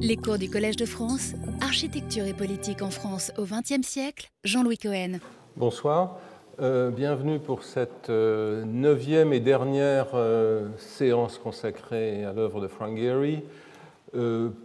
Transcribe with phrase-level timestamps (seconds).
[0.00, 4.76] Les cours du Collège de France, Architecture et politique en France au XXe siècle, Jean-Louis
[4.76, 5.20] Cohen.
[5.56, 6.18] Bonsoir,
[6.60, 12.96] euh, bienvenue pour cette euh, neuvième et dernière euh, séance consacrée à l'œuvre de Frank
[12.98, 13.44] Gehry.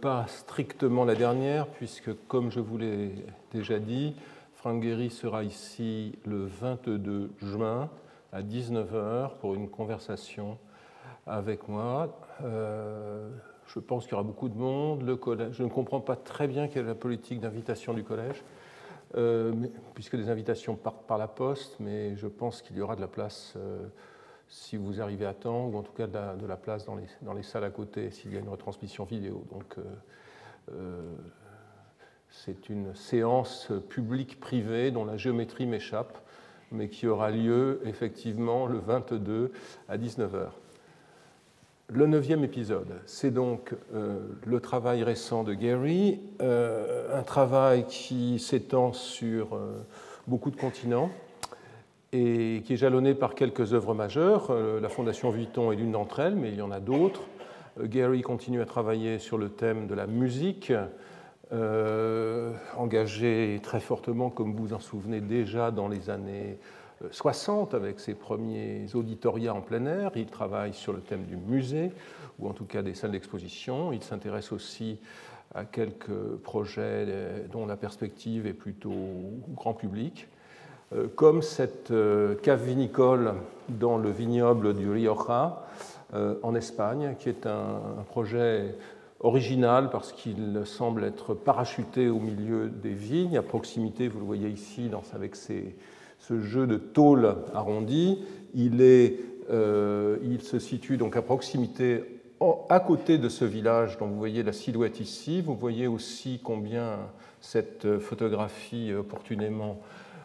[0.00, 3.12] pas strictement la dernière, puisque comme je vous l'ai
[3.52, 4.16] déjà dit,
[4.56, 7.88] Frank Gehry sera ici le 22 juin
[8.32, 10.58] à 19h pour une conversation
[11.24, 12.18] avec moi
[13.72, 15.18] je pense qu'il y aura beaucoup de monde.
[15.52, 18.42] Je ne comprends pas très bien quelle est la politique d'invitation du collège,
[19.16, 19.52] euh,
[19.94, 23.08] puisque les invitations partent par la poste, mais je pense qu'il y aura de la
[23.08, 23.86] place euh,
[24.48, 27.32] si vous arrivez à temps, ou en tout cas de la, place dans les, dans
[27.32, 29.44] les, salles à côté s'il y a une retransmission vidéo.
[29.52, 29.76] Donc
[30.72, 31.14] euh,
[32.28, 36.18] c'est une séance publique-privée dont la géométrie m'échappe,
[36.72, 39.52] mais qui aura lieu effectivement le 22
[39.88, 40.50] à 19h.
[41.92, 48.38] Le neuvième épisode, c'est donc euh, le travail récent de Gary, euh, un travail qui
[48.38, 49.84] s'étend sur euh,
[50.28, 51.10] beaucoup de continents
[52.12, 54.52] et qui est jalonné par quelques œuvres majeures.
[54.52, 57.22] la Fondation Vuitton est l'une d'entre elles, mais il y en a d'autres.
[57.82, 60.72] Gary continue à travailler sur le thème de la musique,
[62.76, 66.58] engagé très fortement, comme vous vous en souvenez déjà, dans les années
[67.10, 70.10] 60 avec ses premiers auditoria en plein air.
[70.16, 71.92] Il travaille sur le thème du musée,
[72.38, 73.92] ou en tout cas des salles d'exposition.
[73.92, 74.98] Il s'intéresse aussi
[75.54, 77.06] à quelques projets
[77.50, 78.92] dont la perspective est plutôt
[79.54, 80.28] grand public,
[80.94, 83.34] euh, comme cette euh, cave vinicole
[83.68, 85.66] dans le vignoble du Rioja
[86.14, 88.76] euh, en Espagne, qui est un projet
[89.20, 94.48] original parce qu'il semble être parachuté au milieu des vignes, à proximité, vous le voyez
[94.48, 95.76] ici, avec ses,
[96.20, 98.18] ce jeu de tôle arrondi.
[98.54, 99.18] Il, est,
[99.50, 102.20] euh, il se situe donc à proximité,
[102.68, 105.40] à côté de ce village dont vous voyez la silhouette ici.
[105.40, 106.98] Vous voyez aussi combien
[107.40, 109.80] cette photographie opportunément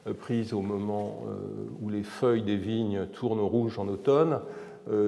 [0.05, 1.37] euh, prise au moment euh,
[1.81, 4.39] où les feuilles des vignes tournent au rouge en automne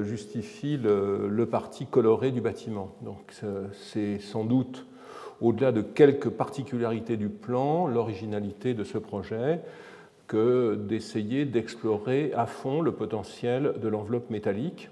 [0.01, 2.95] justifie le, le parti coloré du bâtiment.
[3.03, 3.31] Donc
[3.73, 4.87] c'est sans doute,
[5.39, 9.61] au-delà de quelques particularités du plan, l'originalité de ce projet
[10.27, 14.89] que d'essayer d'explorer à fond le potentiel de l'enveloppe métallique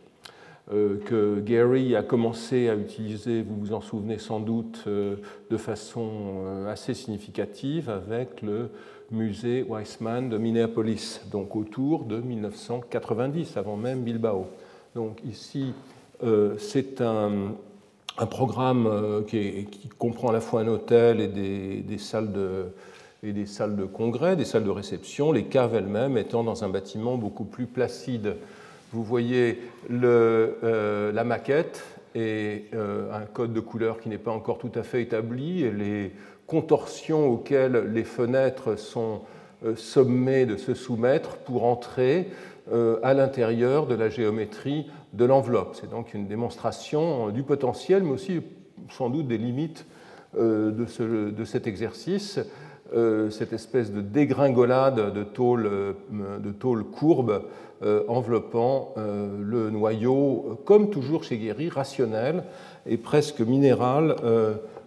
[0.73, 5.17] euh, que Gary a commencé à utiliser, vous vous en souvenez sans doute, euh,
[5.51, 6.09] de façon
[6.43, 8.71] euh, assez significative avec le
[9.11, 14.47] musée Weissmann de Minneapolis, donc autour de 1990, avant même Bilbao.
[14.95, 15.73] Donc ici,
[16.57, 17.53] c'est un,
[18.31, 19.67] programme qui,
[19.99, 22.67] comprend à la fois un hôtel et des salles de
[23.25, 26.69] et des salles de congrès, des salles de réception, les caves elles-mêmes étant dans un
[26.69, 28.35] bâtiment beaucoup plus placide.
[28.93, 34.59] Vous voyez euh, la maquette et euh, un code de couleur qui n'est pas encore
[34.59, 36.11] tout à fait établi, et les
[36.45, 39.21] contorsions auxquelles les fenêtres sont
[39.65, 42.29] euh, sommées de se soumettre pour entrer
[43.03, 45.77] à l'intérieur de la géométrie de l'enveloppe.
[45.79, 48.41] C'est donc une démonstration du potentiel, mais aussi
[48.89, 49.85] sans doute des limites
[50.35, 52.39] de cet exercice.
[52.93, 55.93] Euh, cette espèce de dégringolade de tôle, euh,
[56.37, 57.41] de tôle courbe
[57.81, 62.43] euh, enveloppant le noyau, comme toujours chez Guéry, rationnel
[62.85, 64.15] et presque minéral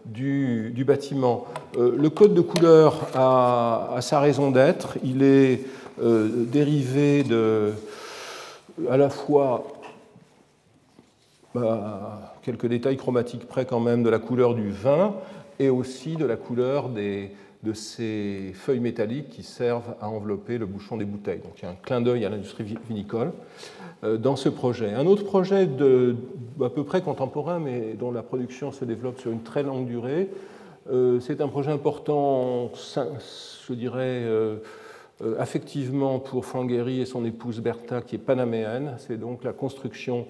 [0.06, 1.47] du, bâtiment.
[1.76, 4.97] le code de couleur a, sa raison d'être.
[5.04, 5.64] Il est
[6.00, 7.72] dérivé de,
[8.88, 9.64] à la fois
[11.54, 15.14] bah, quelques détails chromatiques près quand même de la couleur du vin
[15.58, 17.32] et aussi de la couleur des,
[17.64, 21.41] de ces feuilles métalliques qui servent à envelopper le bouchon des bouteilles.
[21.41, 23.32] Donc il y a un clin d'œil à l'industrie vinicole
[24.04, 24.94] euh, dans ce projet.
[24.94, 29.42] Un autre projet à peu près contemporain, mais dont la production se développe sur une
[29.42, 30.30] très longue durée,
[30.91, 34.58] euh, c'est un projet important, je dirais, euh,
[35.38, 38.94] affectivement pour Frank et son épouse Bertha, qui est panaméenne.
[38.98, 40.26] C'est donc la construction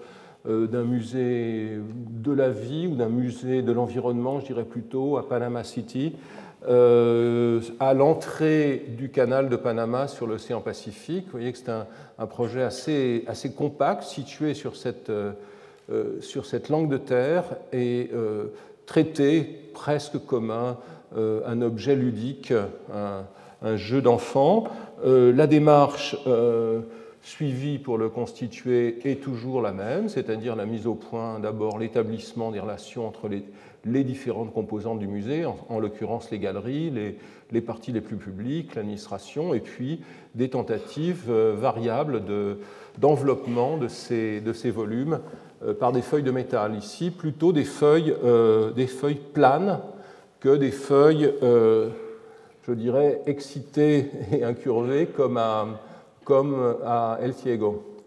[0.46, 1.78] d'un musée
[2.10, 6.14] de la vie ou d'un musée de l'environnement, je dirais plutôt, à Panama City,
[6.66, 11.26] euh, à l'entrée du canal de Panama sur l'océan Pacifique.
[11.26, 15.32] Vous voyez que c'est un, projet assez, assez, compact, situé sur cette, euh,
[15.92, 18.10] euh, sur cette langue de terre et
[18.86, 20.78] traité presque comme un,
[21.14, 22.52] un objet ludique,
[22.92, 23.24] un,
[23.62, 24.64] un jeu d'enfant.
[25.04, 26.16] la démarche
[27.22, 32.50] suivie pour le constituer est toujours la même, c'est-à-dire la mise au point d'abord l'établissement
[32.50, 33.44] des relations entre les,
[33.84, 36.90] les différentes composantes du musée, en, l'occurrence les galeries,
[37.50, 40.00] les, parties les plus publiques, l'administration, et puis
[40.34, 42.22] des tentatives euh, variables
[42.98, 45.20] d'enveloppement de, ces, volumes
[45.80, 46.76] par des feuilles de métal.
[46.76, 48.14] Ici, plutôt des feuilles,
[48.86, 49.80] feuilles planes
[50.40, 55.66] que des feuilles, je dirais, excitées et incurvées comme à,
[56.24, 57.97] comme à El Ciego.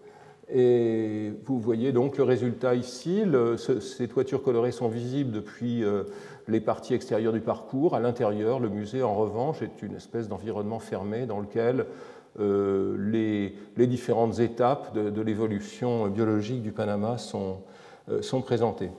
[0.54, 3.24] Et vous voyez donc le résultat ici.
[3.58, 6.04] ces toitures colorées sont visibles depuis euh,
[6.48, 7.96] les parties extérieures du parcours.
[7.96, 11.86] À l'intérieur, le musée, en revanche, est une espèce d'environnement fermé dans lequel
[12.40, 12.98] euh,
[13.78, 17.58] les, différentes étapes de, l'évolution biologique du Panama sont,
[18.10, 18.92] euh, sont présentées.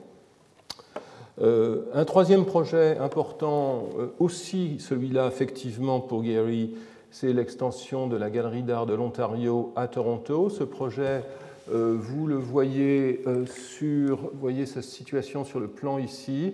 [1.39, 3.89] un troisième projet important,
[4.19, 6.75] aussi celui-là effectivement pour Gary,
[7.13, 10.49] c'est l'extension de la Galerie d'art de l'Ontario à Toronto.
[10.49, 11.23] Ce projet
[11.67, 16.53] vous le voyez euh, sur, voyez sa situation sur le plan ici,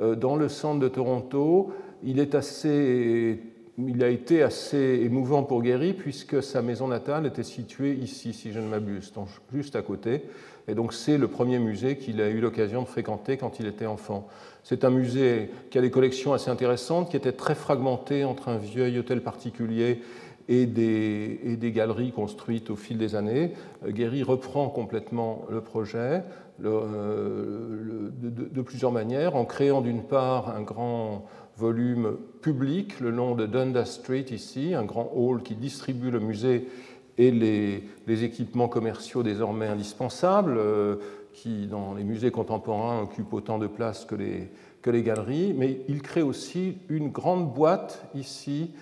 [0.00, 1.72] euh, dans le centre de Toronto.
[2.02, 3.40] Il, est assez,
[3.78, 8.52] il a été assez émouvant pour Guéry puisque sa maison natale était située ici, si
[8.52, 9.12] je ne m'abuse,
[9.52, 10.22] juste à côté.
[10.68, 13.86] Et donc c'est le premier musée qu'il a eu l'occasion de fréquenter quand il était
[13.86, 14.28] enfant.
[14.62, 18.58] C'est un musée qui a des collections assez intéressantes, qui étaient très fragmentées entre un
[18.58, 20.00] vieil hôtel particulier
[20.50, 23.52] et des, galeries construites au fil des années.
[23.86, 26.24] Euh, Guéry reprend complètement le projet
[26.64, 31.24] euh, de, plusieurs manières, en créant d'une part un grand
[31.56, 36.68] volume public le long de Dundas Street ici, un grand hall qui distribue le musée
[37.16, 40.96] et les, équipements commerciaux désormais indispensables, euh,
[41.32, 44.50] qui dans les musées contemporains occupent autant de place que les,
[45.02, 48.72] galeries, mais il crée aussi une grande boîte ici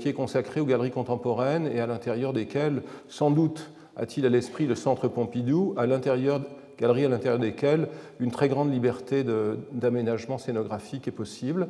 [0.00, 4.66] qui est consacré aux galeries contemporaines et à l'intérieur desquelles, sans doute, a-t-il à l'esprit
[4.66, 6.40] le Centre Pompidou, à l'intérieur
[6.78, 7.88] galeries à l'intérieur desquelles
[8.20, 9.24] une très grande liberté
[9.72, 11.68] d'aménagement scénographique est possible.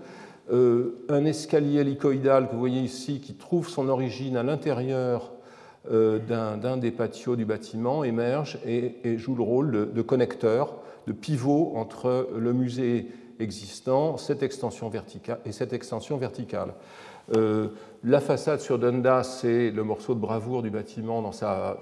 [0.53, 5.33] Euh, un escalier hélicoïdal que vous voyez ici, qui trouve son origine à l'intérieur
[5.91, 10.77] euh, d'un des patios du bâtiment, émerge et, joue le rôle de, de, connecteur,
[11.07, 13.09] de pivot entre le musée
[13.39, 16.75] existant cette extension verticale, et cette extension verticale.
[17.35, 17.69] Euh,
[18.05, 21.77] la façade sur Dundas, c'est le morceau de bravoure du bâtiment dans sa,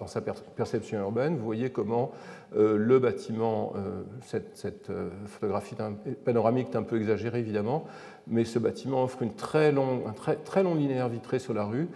[0.57, 1.37] perception urbaine.
[1.37, 2.13] Vous voyez comment
[2.57, 4.91] euh, le bâtiment, euh, cette,
[5.27, 5.77] photographie
[6.25, 7.85] panoramique est un peu exagérée évidemment,
[8.27, 11.65] mais ce bâtiment offre une très long, un très, très long linéaire vitré sur la
[11.65, 11.89] rue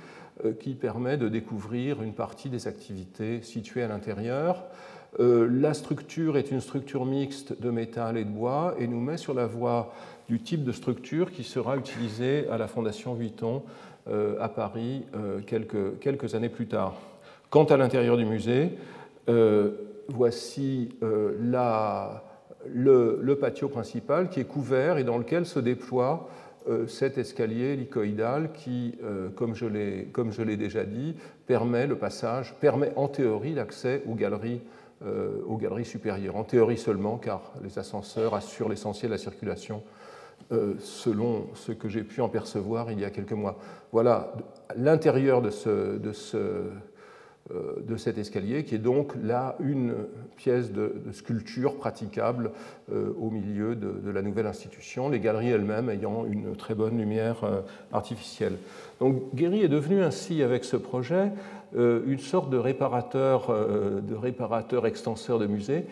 [0.61, 4.67] qui permet de découvrir une partie des activités situées à l'intérieur.
[5.19, 9.35] la structure est une structure mixte de métal et de bois et nous met sur
[9.35, 9.93] la voie
[10.29, 13.63] du type de structure qui sera utilisée à la Fondation Vuitton
[14.11, 16.97] euh, à Paris euh, quelques, quelques, années plus tard.
[17.51, 18.71] Quant à l'intérieur du musée,
[19.29, 19.71] euh,
[20.09, 22.15] voici le,
[23.35, 26.29] patio principal qui est couvert et dans lequel se déploie
[26.87, 28.99] cet escalier hélicoïdal qui,
[29.35, 31.15] comme je l'ai déjà dit,
[31.47, 34.61] permet le passage, permet en théorie l'accès aux galeries
[35.47, 36.37] aux galeries supérieures.
[36.37, 39.83] En théorie seulement, car les ascenseurs assurent l'essentiel de la circulation
[40.81, 43.59] selon ce que j'ai pu en percevoir il y a quelques mois.
[43.93, 44.33] Voilà
[44.77, 45.50] l'intérieur de,
[47.50, 49.95] euh, cet escalier, qui est donc là une
[50.37, 52.53] pièce de, sculpture praticable
[52.93, 57.39] euh, au milieu de, la nouvelle institution, les galeries elles-mêmes ayant une très bonne lumière
[57.93, 58.56] artificielle.
[59.01, 61.31] Donc Guéry est devenu ainsi, avec ce projet,
[61.77, 63.49] une sorte de réparateur,
[64.03, 65.85] de réparateur extenseur de musée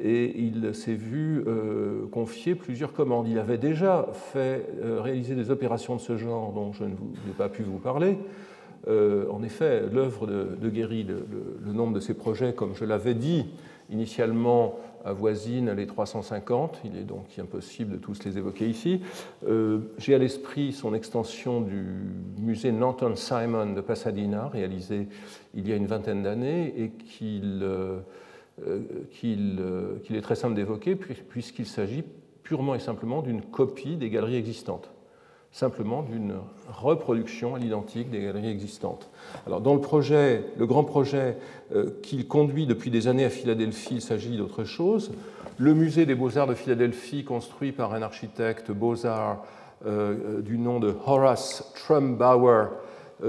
[0.00, 3.28] et il s'est vu euh, confier plusieurs commandes.
[3.28, 7.48] Il avait déjà fait euh, réaliser des opérations de ce genre dont je n'ai pas
[7.48, 8.18] pu vous parler.
[8.88, 13.14] Euh, en effet, l'œuvre de, de, Guéry, le, nombre de ses projets, comme je l'avais
[13.14, 13.46] dit
[13.90, 16.80] initialement, avoisine les 350.
[16.84, 19.02] Il est donc impossible de tous les évoquer ici.
[19.98, 21.84] J'ai à l'esprit son extension du
[22.38, 25.08] musée Nanton Simon de Pasadena, réalisé
[25.54, 27.62] il y a une vingtaine d'années, et qu'il
[28.66, 28.80] euh,
[29.10, 32.04] qu'il est très simple d'évoquer puisqu'il s'agit
[32.42, 34.90] purement et simplement d'une copie des galeries existantes,
[35.50, 36.34] simplement d'une
[36.70, 39.10] reproduction à l'identique des galeries existantes.
[39.46, 41.38] Alors dans le projet, le grand projet
[41.74, 45.12] euh, qu'il conduit depuis des années à Philadelphie, il s'agit d'autre chose.
[45.56, 49.44] Le musée des beaux-arts de Philadelphie, construit par un architecte beaux-arts
[49.84, 52.68] du nom de Horace Trumbauer, euh,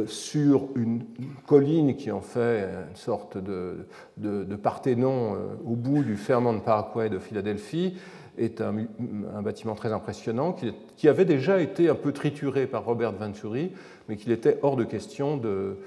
[0.08, 1.04] sur une
[1.46, 3.86] colline qui en fait une sorte de,
[4.18, 7.96] de, Parthénon euh, au bout du Fairmont Parkway de Philadelphie,
[8.38, 8.74] est un,
[9.44, 13.72] bâtiment très impressionnant qui, qui, avait déjà été un peu trituré par Robert Venturi,
[14.10, 15.78] mais qu'il était hors de question de,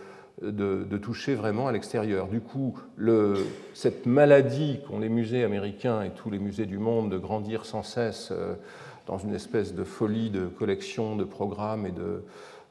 [0.42, 2.28] de, toucher vraiment à l'extérieur.
[2.28, 3.34] Du coup, le,
[3.75, 7.82] cette maladie qu'ont les musées américains et tous les musées du monde de grandir sans
[7.82, 8.54] cesse euh,
[9.06, 12.22] dans une espèce de folie de collection, de programmes et de,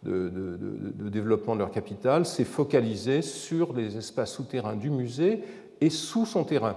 [0.06, 5.42] de, développement de leur capital s'est focalisé sur les espaces souterrains du musée
[5.82, 6.76] et sous son terrain.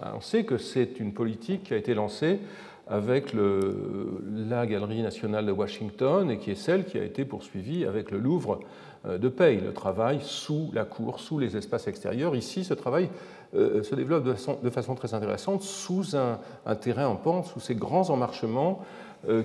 [0.00, 2.40] On sait que c'est une politique qui a été lancée
[2.86, 8.10] avec la Galerie nationale de Washington et qui est celle qui a été poursuivie avec
[8.10, 8.60] le Louvre
[9.06, 12.34] euh, de Paye, le travail sous la cour, sous les espaces extérieurs.
[12.34, 13.10] Ici, ce travail
[13.54, 18.10] euh, se développe de façon, très intéressante sous un, terrain en pente, sous ces grands
[18.10, 18.80] emmarchements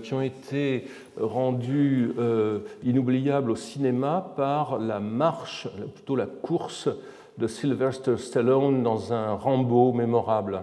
[0.04, 0.88] qui ont été
[1.20, 2.12] rendus
[2.84, 6.90] inoubliables au cinéma par la marche, plutôt la course
[7.38, 10.62] de Sylvester Stallone dans un Rambo mémorable.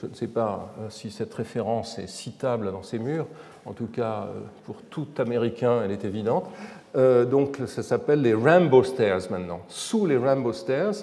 [0.00, 3.26] Je ne sais pas euh, si cette référence est citable dans ces murs.
[3.66, 6.48] En tout cas, euh, pour tout Américain, elle est évidente.
[6.94, 9.60] Euh, donc, ça s'appelle les Rambo Stairs maintenant.
[9.68, 10.94] Sous les Rambo Stairs,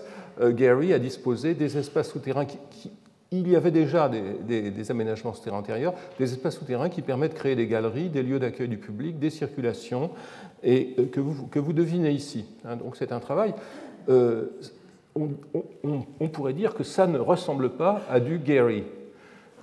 [0.42, 2.92] Gary a disposé des espaces souterrains qui,
[3.40, 7.56] il y avait déjà des, aménagements souterrains antérieurs, des espaces souterrains qui permettent de créer
[7.56, 10.12] des galeries, des lieux d'accueil du public, des circulations,
[10.64, 12.46] et que vous, que vous devinez ici.
[12.66, 12.76] Hein.
[12.78, 13.54] donc c'est un travail
[15.16, 18.84] on, pourrait dire que ça ne ressemble pas à du Gary.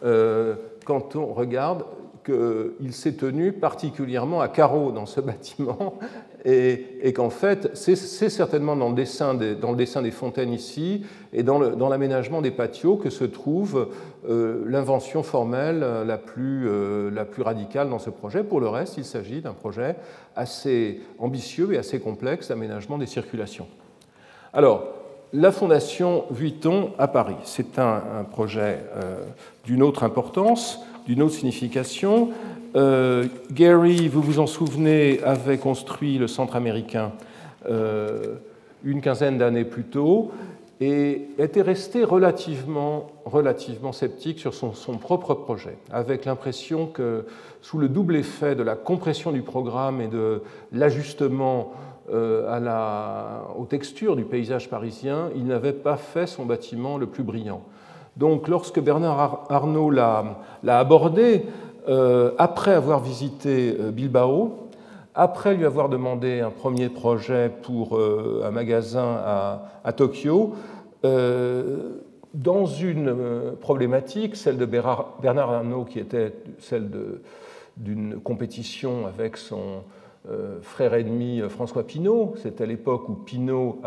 [0.04, 1.84] Euh, quand on regarde
[2.24, 5.98] qu'il s'est tenu particulièrement à carreau dans ce bâtiment
[6.44, 9.34] et, qu'en fait, c'est certainement dans le, dessin
[10.02, 13.88] des, fontaines ici et dans l'aménagement des patios que se trouve
[14.28, 18.42] euh, l'invention formelle la plus, euh, la plus radicale dans ce projet.
[18.42, 19.96] Pour le reste, il s'agit d'un projet
[20.34, 23.68] assez ambitieux et assez complexe d'aménagement des circulations.
[24.52, 24.84] Alors,
[25.32, 27.36] la Fondation Vuitton à Paris.
[27.44, 29.24] C'est un, projet euh,
[29.64, 32.30] d'une autre importance, d'une autre signification.
[32.74, 37.12] Euh, Gary, vous vous en souvenez, avait construit le centre américain
[37.68, 38.36] euh,
[38.84, 40.32] une quinzaine d'années plus tôt
[40.80, 47.24] et était resté relativement, relativement sceptique sur son, propre projet, avec l'impression que
[47.60, 50.42] sous le double effet de la compression du programme et de
[50.72, 51.72] l'ajustement
[52.10, 57.62] euh, aux textures du paysage parisien, il n'avait pas fait son bâtiment le plus brillant.
[58.16, 61.46] Donc lorsque Bernard Arnault l'a abordé,
[61.88, 64.68] euh, après avoir visité euh, Bilbao,
[65.14, 69.18] après lui avoir demandé un premier projet pour un magasin
[69.84, 70.54] à, Tokyo,
[71.04, 73.14] dans une
[73.60, 76.88] problématique, celle de Bernard Arnault, qui était celle
[77.76, 79.82] d'une compétition avec son,
[80.30, 82.34] euh, frère ennemi euh, François Pinault.
[82.60, 83.82] À l'époque où Pinault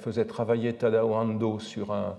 [0.00, 2.12] faisait travailler Tadao Ando sur, un, euh,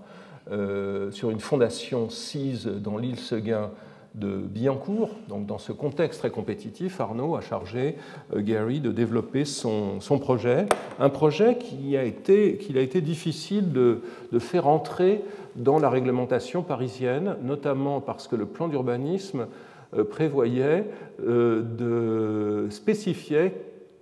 [1.10, 3.70] sur une fondation CISE dans l'île Seguin
[4.14, 5.10] de Billancourt.
[5.28, 7.96] Donc, dans ce contexte très compétitif, Arnaud a chargé
[8.34, 10.66] Gary de développer son, projet,
[10.98, 14.00] un projet qui a été, qu'il a été difficile de,
[14.32, 15.22] de, faire entrer
[15.56, 19.46] dans la réglementation parisienne, notamment parce que le plan d'urbanisme
[19.96, 20.84] euh, prévoyait
[21.26, 23.54] euh, de spécifier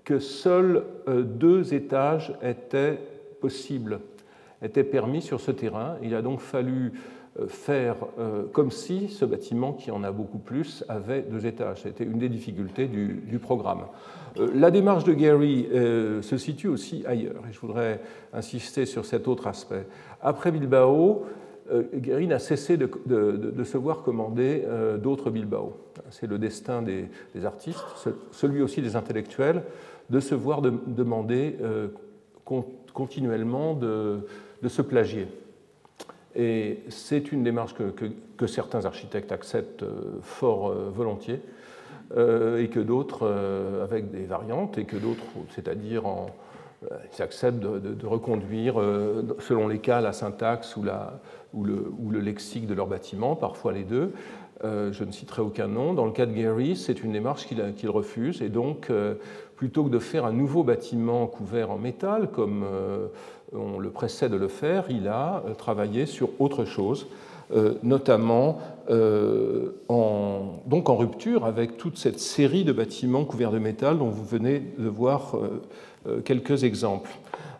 [0.03, 2.99] que seuls euh, deux étages étaient
[3.41, 4.01] possibles,
[4.63, 5.97] étaient permis sur ce terrain.
[6.03, 6.93] Il a donc fallu
[7.49, 7.97] faire
[8.53, 11.83] comme si ce bâtiment, qui en a beaucoup plus, avait deux étages.
[11.83, 13.83] C'était une des difficultés du, programme.
[14.55, 18.01] La démarche de Gary se situe aussi ailleurs, et je voudrais
[18.33, 19.87] insister sur cet autre aspect.
[20.23, 21.27] Après Bilbao,
[21.71, 25.77] euh, Guéry n'a cessé de, se voir commander euh, d'autres Bilbao.
[26.11, 27.09] C'est le destin des,
[27.45, 27.85] artistes,
[28.31, 29.63] celui aussi des intellectuels,
[30.11, 31.89] de se voir demander euh,
[32.93, 34.21] continuellement de,
[34.69, 35.29] se plagier.
[36.35, 39.85] Et c'est une démarche que, certains architectes acceptent
[40.21, 41.41] fort volontiers,
[42.15, 43.27] et que d'autres
[43.83, 46.27] avec des variantes, et que d'autres, c'est-à-dire en,
[46.83, 48.75] ils acceptent de, reconduire,
[49.39, 51.21] selon les cas, la syntaxe ou la,
[51.55, 54.13] ou le, lexique de leur bâtiment, parfois les deux.
[54.65, 55.93] Euh, je ne citerai aucun nom.
[55.93, 59.15] Dans le cas de Gary, c'est une démarche qu'il refuse, et donc, euh,
[59.57, 63.09] plutôt que de faire un nouveau bâtiment couvert en métal, comme euh,
[63.55, 67.07] on le précède de le faire, il a travaillé sur autre chose,
[67.85, 68.59] notamment
[69.89, 74.25] en, donc en rupture avec toute cette série de bâtiments couverts de métal dont vous
[74.25, 75.37] venez de voir
[76.25, 77.13] quelques exemples.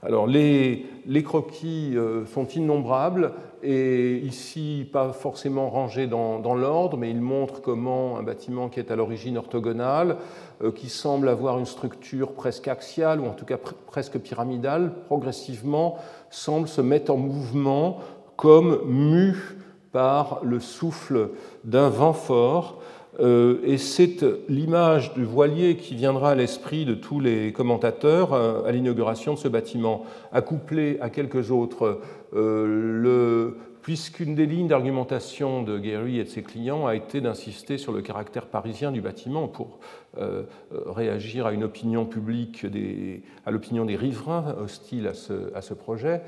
[0.03, 1.95] Alors, les croquis
[2.27, 3.31] sont innombrables
[3.67, 8.93] et ici pas forcément rangé dans, l'ordre, mais il montre comment un bâtiment qui est
[8.93, 10.19] à l'origine orthogonal,
[10.63, 15.97] euh, qui semble avoir une structure presque axiale, ou en tout cas presque pyramidale, progressivement
[16.31, 17.99] semble se mettre en mouvement
[18.37, 19.35] comme mu
[19.91, 21.31] par le souffle
[21.65, 22.76] d'un vent fort.
[23.19, 28.65] Euh, et c'est l'image du voilier qui viendra à l'esprit de tous les commentateurs euh,
[28.65, 32.01] à l'inauguration de ce bâtiment, accouplé à quelques autres
[32.35, 37.93] euh, puisqu'une des lignes d'argumentation de Gary et de ses clients a été d'insister sur
[37.93, 39.79] le caractère parisien du bâtiment pour
[40.19, 40.43] euh,
[40.73, 42.67] réagir à une opinion publique,
[43.47, 45.15] à l'opinion des riverains hostiles à
[45.63, 46.21] ce, projet.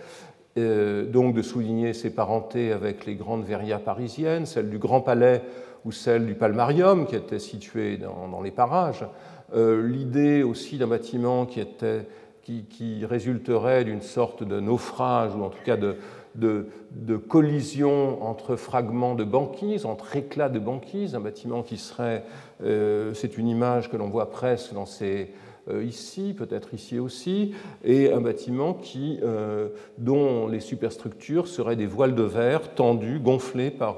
[0.56, 5.42] donc de souligner ses parentés avec les grandes verrières parisiennes, celle du Grand Palais
[5.88, 9.06] ou celle du Palmarium qui était situé dans, les parages.
[9.54, 12.06] L'idée aussi d'un bâtiment qui, était,
[12.42, 15.96] qui, qui résulterait d'une sorte de naufrage ou en tout cas de,
[16.38, 22.24] de, collision entre fragments de banquise, entre éclats de banquise, un bâtiment qui serait,
[22.62, 25.32] euh, c'est une image que l'on voit presque dans ces,
[25.68, 27.54] euh, ici, peut-être ici aussi,
[27.84, 29.68] et un bâtiment qui, euh,
[29.98, 33.96] dont les superstructures seraient des voiles de verre tendues, gonflées par,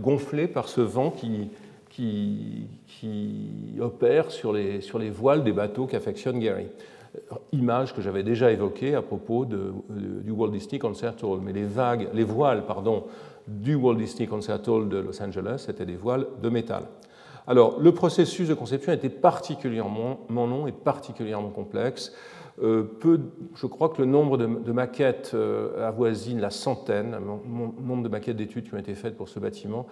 [0.00, 1.50] gonflées par ce vent qui,
[1.88, 2.66] qui,
[3.80, 6.66] opère sur les, sur les voiles des bateaux qu'affectionne Gary
[7.52, 11.40] image que j'avais déjà évoquée à propos du Walt Disney Concert Hall.
[11.42, 13.04] Mais les vagues, les voiles, pardon,
[13.46, 16.84] du Walt Disney Concert Hall de Los Angeles étaient des voiles de métal.
[17.46, 22.12] Alors, le processus de conception était particulièrement long et particulièrement complexe.
[22.62, 22.84] Euh,
[23.56, 28.36] je crois que le nombre de, maquettes euh, avoisine la centaine, le nombre de maquettes
[28.36, 29.86] d'études qui ont été faites pour ce bâtiment.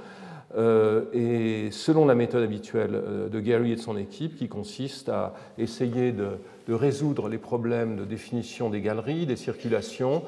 [0.57, 5.35] Euh, et selon la méthode habituelle de Gary et de son équipe, qui consiste à
[5.59, 6.39] essayer de,
[6.69, 10.23] résoudre les problèmes de définition des galeries, des circulations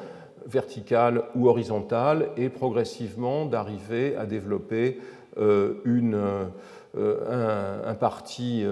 [0.46, 4.98] verticales ou horizontales, et progressivement d'arriver à développer
[5.36, 6.18] une,
[6.96, 8.64] un, parti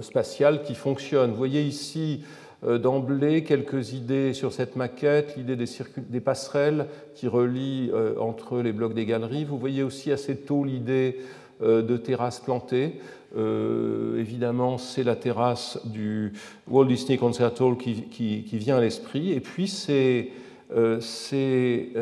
[0.00, 1.30] spatial qui fonctionne.
[1.30, 2.24] Vous voyez ici
[2.62, 8.94] d'emblée quelques idées sur cette maquette, l'idée des, passerelles qui relient euh, entre les blocs
[8.94, 9.44] des galeries.
[9.44, 11.18] Vous voyez aussi assez tôt l'idée
[11.62, 13.00] euh, de terrasses plantées.
[13.34, 16.34] évidemment, c'est la terrasse du
[16.68, 19.32] Walt Disney Concert Hall qui, vient à l'esprit.
[19.32, 20.30] Et puis, ces,
[21.00, 21.92] ces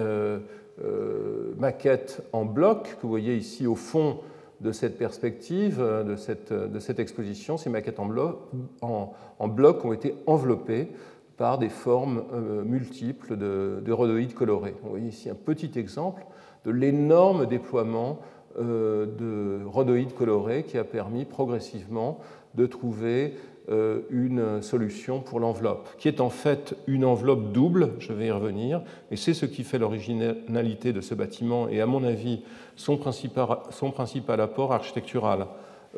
[1.59, 4.19] maquettes en bloc que vous voyez ici au fond
[4.61, 10.15] de cette perspective, euh, de cette, de cette exposition, ces maquettes en bloc, ont été
[10.27, 10.89] enveloppées
[11.37, 14.75] par des formes euh, multiples de, de, rhodoïdes colorés.
[14.83, 16.27] Vous voyez ici un petit exemple
[16.67, 18.19] de l'énorme déploiement
[18.59, 22.19] euh, de rhodoïdes colorés qui a permis progressivement
[22.57, 23.37] de trouver euh,
[23.69, 28.83] une solution pour l'enveloppe, qui est en fait une enveloppe double, je vais y revenir,
[29.13, 32.43] et c'est ce qui fait l'originalité de ce bâtiment et à mon avis
[32.75, 35.47] son principal, son principal apport architectural.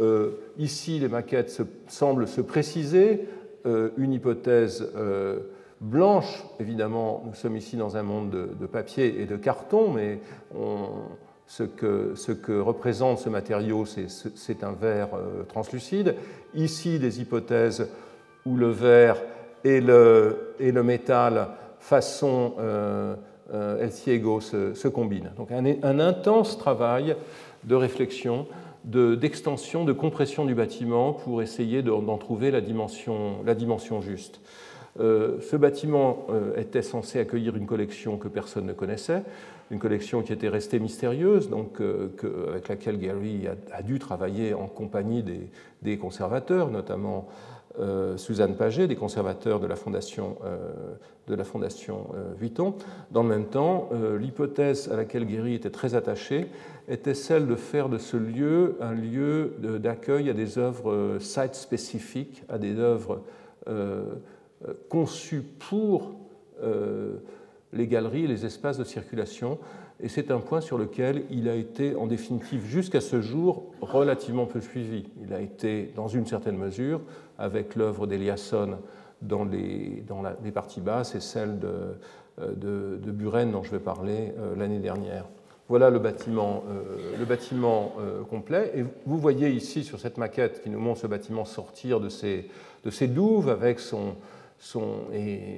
[0.01, 3.27] Euh, ici, les maquettes semblent se préciser,
[3.65, 4.93] euh, une hypothèse
[5.81, 10.21] blanche, évidemment, nous sommes ici dans un monde de, de papier et de carton, mais
[10.55, 10.89] on,
[11.53, 16.15] ce que, représente ce matériau, c'est un verre euh, translucide.
[16.55, 17.91] Ici, des hypothèses
[18.47, 19.21] où le verre
[19.63, 23.15] et le, métal façon euh,
[23.53, 25.33] euh El Ciego se, combinent.
[25.37, 27.17] Donc un, intense travail
[27.65, 28.47] de réflexion,
[28.85, 34.41] d'extension, de, compression du bâtiment pour essayer d'en trouver la dimension, la dimension juste.
[35.01, 39.23] Euh, ce bâtiment était censé accueillir une collection que personne ne connaissait
[39.73, 42.11] une collection qui était restée mystérieuse, donc, euh,
[42.51, 45.25] avec laquelle Gary a, dû travailler en compagnie
[45.83, 47.27] des, conservateurs, notamment
[47.81, 50.59] euh, Suzanne Paget, des conservateurs de la Fondation, euh,
[51.27, 52.75] de la fondation Vuitton.
[53.13, 56.49] Dans le même temps, l'hypothèse à laquelle Gary était très attaché
[56.89, 62.43] était celle de faire de ce lieu un lieu d'accueil à des œuvres site spécifiques,
[62.49, 63.23] à des œuvres
[64.89, 66.17] conçues pour
[67.73, 69.59] les galeries les espaces de circulation.
[70.01, 74.47] Et c'est un point sur lequel il a été, en définitive, jusqu'à ce jour, relativement
[74.47, 75.05] peu suivi.
[75.23, 77.01] Il a été, dans une certaine mesure,
[77.39, 78.79] avec l'œuvre d'Eliasson
[79.21, 81.95] dans, les, dans les parties basses et celle de,
[82.41, 85.27] euh, de, Buren dont je vais parler euh, l'année dernière.
[85.69, 87.93] Voilà le bâtiment, euh, le bâtiment
[88.29, 88.73] complet.
[88.75, 92.49] Et vous voyez ici sur cette maquette qui nous montre ce bâtiment sortir de ses,
[92.85, 94.17] de ses douves avec son,
[94.59, 95.53] son, et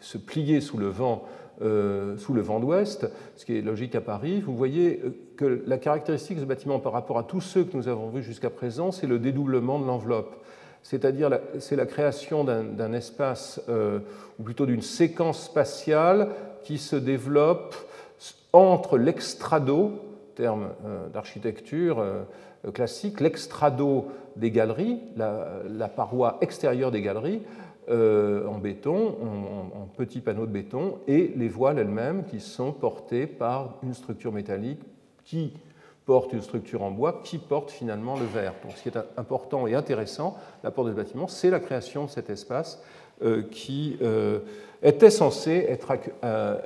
[0.00, 1.24] se plier sous le vent
[1.62, 5.62] euh, sous le vent d'ouest, ce qui est logique à Paris, vous voyez euh, que
[5.66, 8.50] la caractéristique de ce bâtiment par rapport à tous ceux que nous avons vus jusqu'à
[8.50, 10.34] présent, c'est le dédoublement de l'enveloppe.
[10.82, 14.00] C'est-à-dire, c'est la création d'un espace, euh,
[14.38, 16.28] ou plutôt d'une séquence spatiale
[16.62, 17.74] qui se développe
[18.52, 19.92] entre l'extrado,
[20.34, 20.68] terme
[21.12, 22.04] d'architecture
[22.72, 27.40] classique, l'extrado des galeries, la, paroi extérieure des galeries,
[27.88, 29.16] euh, en béton,
[29.74, 34.32] en, petits panneaux de béton, et les voiles elles-mêmes qui sont portées par une structure
[34.32, 34.80] métallique
[35.24, 35.52] qui
[36.04, 38.54] porte une structure en bois qui porte finalement le verre.
[38.62, 42.10] Donc, ce qui est important et intéressant, l'apport de ce bâtiment, c'est la création de
[42.10, 42.82] cet espace
[43.22, 44.40] euh, qui euh,
[44.82, 45.92] était censé être,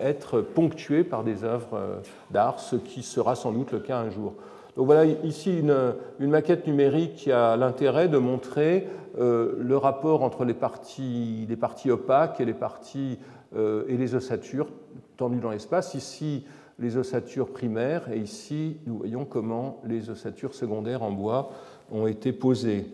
[0.00, 2.00] être, ponctué par des œuvres
[2.30, 4.34] d'art, ce qui sera sans doute le cas un jour.
[4.78, 8.86] Donc voilà ici une, maquette numérique qui a l'intérêt de montrer
[9.18, 11.48] le rapport entre les parties,
[11.90, 13.18] opaques et les parties
[13.56, 14.68] et les ossatures
[15.16, 15.94] tendues dans l'espace.
[15.94, 16.44] Ici,
[16.78, 21.50] les ossatures primaires et ici, nous voyons comment les ossatures secondaires en bois
[21.90, 22.86] ont été posées.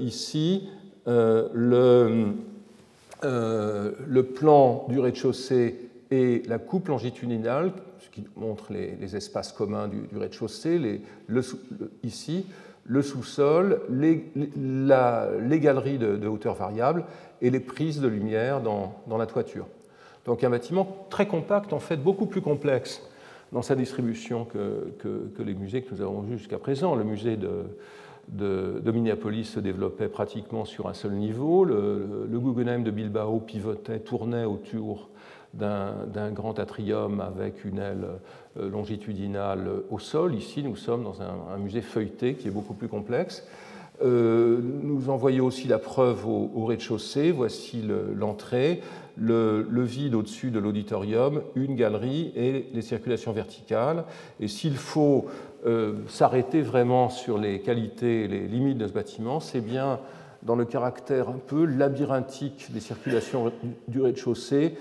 [0.00, 0.68] ici,
[1.06, 2.34] le,
[4.34, 7.72] plan du rez-de-chaussée et la coupe longitudinale,
[8.36, 11.02] montre les, espaces communs du, rez-de-chaussée,
[12.02, 12.46] ici,
[12.84, 14.30] le sous-sol, les,
[15.60, 17.04] galeries de, hauteur variable
[17.40, 19.66] et les prises de lumière dans, la toiture.
[20.26, 23.02] Donc un bâtiment très compact, en fait beaucoup plus complexe
[23.52, 24.92] dans sa distribution que,
[25.42, 26.94] les musées que nous avons vus jusqu'à présent.
[26.94, 31.64] Le musée de, Minneapolis se développait pratiquement sur un seul niveau.
[31.64, 35.10] Le, le Guggenheim de Bilbao pivotait, tournait autour
[35.54, 38.06] d'un grand atrium avec une aile
[38.58, 40.34] euh, longitudinale au sol.
[40.34, 43.44] Ici, nous sommes dans un, musée feuilleté qui est beaucoup plus complexe.
[44.02, 47.32] Euh, nous envoyons aussi la preuve au, rez-de-chaussée.
[47.32, 47.84] Voici
[48.16, 48.80] l'entrée,
[49.16, 54.04] le, vide au-dessus de l'auditorium, une galerie et les circulations verticales.
[54.38, 55.26] Et s'il faut
[55.66, 60.00] euh, s'arrêter vraiment sur les qualités et les limites de ce bâtiment, c'est bien
[60.42, 63.52] dans le caractère un peu labyrinthique des circulations
[63.88, 64.76] du rez-de-chaussée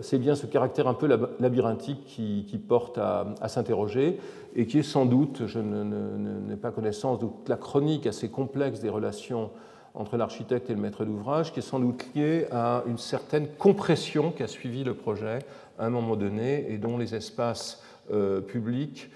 [0.00, 1.08] c'est bien ce caractère un peu
[1.40, 4.18] labyrinthique qui, porte à, s'interroger
[4.54, 8.90] et qui est sans doute, je n'ai pas connaissance de la chronique assez complexe des
[8.90, 9.50] relations
[9.94, 14.30] entre l'architecte et le maître d'ouvrage, qui est sans doute liée à une certaine compression
[14.30, 15.40] qui a suivi le projet
[15.78, 19.10] à un moment donné et dont les espaces euh, publics,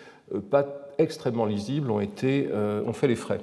[0.50, 0.66] pas
[0.98, 2.00] extrêmement lisibles, ont,
[2.92, 3.40] fait les frais.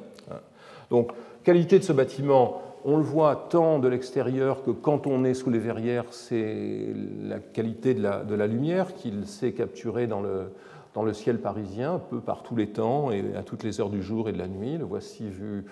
[0.89, 1.11] Donc,
[1.43, 5.49] qualité de ce bâtiment, on le voit tant de l'extérieur que quand on est sous
[5.49, 6.93] les verrières, c'est
[7.23, 10.51] la qualité de la, lumière qu'il sait capturer dans le,
[10.93, 14.03] dans le, ciel parisien, peu par tous les temps et à toutes les heures du
[14.03, 14.77] jour et de la nuit.
[14.77, 15.65] Le voici vu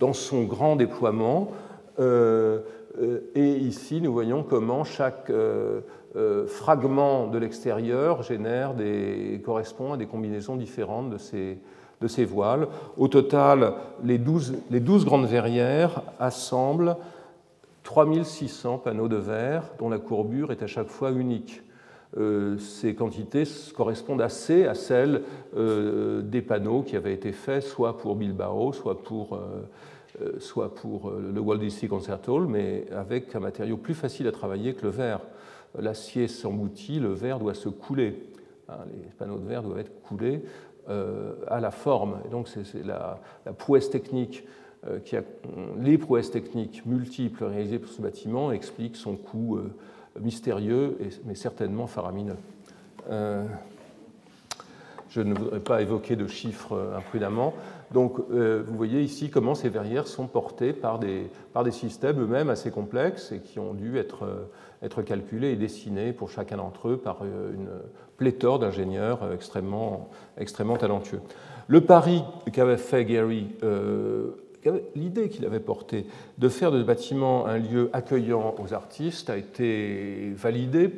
[0.00, 1.52] dans son grand déploiement.
[1.98, 2.60] Euh,
[3.00, 5.80] euh, et ici, nous voyons comment chaque euh,
[6.46, 11.58] fragment de l'extérieur génère des, correspond à des combinaisons différentes de ces,
[12.00, 12.68] de ces voiles.
[12.96, 16.96] Au total, les 12, les 12 grandes verrières assemblent
[17.84, 21.62] 3600 panneaux de verre dont la courbure est à chaque fois unique.
[22.16, 23.44] Euh, ces quantités
[23.76, 25.22] correspondent assez à celles
[25.56, 31.10] euh, des panneaux qui avaient été faits soit pour Bilbao, soit pour, euh, soit pour
[31.10, 34.90] le Walt Disney Concert Hall, mais avec un matériau plus facile à travailler que le
[34.90, 35.20] verre.
[35.78, 38.30] L'acier s'emboutit, le verre doit se couler.
[38.68, 40.42] Hein, les panneaux de verre doivent être coulés
[40.88, 42.18] à la forme.
[42.26, 43.18] Et donc, c'est la,
[43.58, 44.44] prouesse technique
[44.86, 45.16] euh, qui
[45.78, 49.72] les prouesses techniques multiples réalisées pour ce bâtiment expliquent son coût euh,
[50.20, 52.36] mystérieux, mais certainement faramineux.
[55.08, 57.54] je ne voudrais pas évoquer de chiffres imprudemment.
[57.92, 62.48] Donc, vous voyez ici comment ces verrières sont portées par des, par des systèmes eux-mêmes
[62.48, 64.26] assez complexes et qui ont dû être,
[64.82, 67.68] être calculés et dessinés pour chacun d'entre eux par une
[68.16, 70.08] pléthore d'ingénieurs euh, extrêmement,
[70.38, 71.20] extrêmement talentueux.
[71.68, 74.30] Le pari qu'avait fait Gary, euh,
[74.94, 76.06] l'idée qu'il avait portée
[76.38, 80.92] de faire de ce bâtiment un lieu accueillant aux artistes a été validée,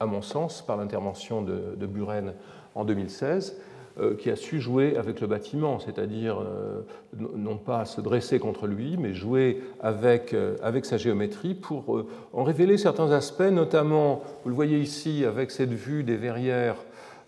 [0.00, 2.34] à mon sens, par l'intervention de, de Buren
[2.74, 3.56] en 2016.
[4.00, 6.80] Euh, qui a su jouer avec le bâtiment, c'est-à-dire euh,
[7.36, 12.02] non pas se dresser contre lui, mais jouer avec, euh, avec sa géométrie pour
[12.32, 16.76] en révéler certains aspects, notamment, vous le voyez ici, avec cette vue des verrières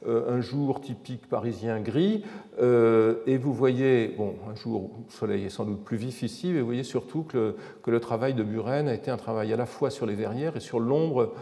[0.06, 2.24] un jour typique parisien gris,
[2.60, 6.50] et vous voyez, bon, un jour où le soleil est sans doute plus vif ici,
[6.52, 7.54] mais vous voyez surtout que
[7.86, 10.60] le, travail de Buren a été un travail à la fois sur les verrières et
[10.60, 11.32] sur l'ombre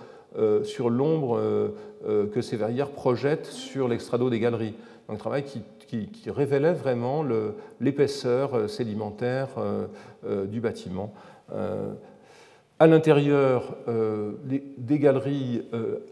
[0.63, 1.73] sur l'ombre
[2.05, 4.75] que ces verrières projettent sur l'extrado des galeries
[5.09, 5.63] un travail qui,
[6.31, 7.23] révélait vraiment
[7.81, 9.87] l'épaisseur euh, sédimentaire euh,
[10.27, 11.13] euh, du bâtiment.
[12.79, 13.77] À l'intérieur,
[14.45, 15.63] des, galeries,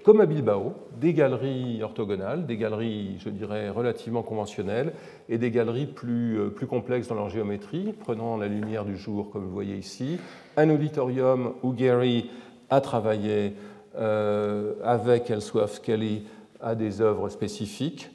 [0.04, 4.92] comme à Bilbao, des galeries orthogonales, des galeries, je dirais, relativement conventionnelles,
[5.28, 9.52] et des galeries plus, complexes dans leur géométrie, prenant la lumière du jour, comme vous
[9.52, 10.20] voyez ici.
[10.56, 12.30] Un auditorium où Gary
[12.68, 13.54] a travaillé
[13.96, 16.24] avec Ellsworth Kelly
[16.60, 18.10] à des œuvres spécifiques.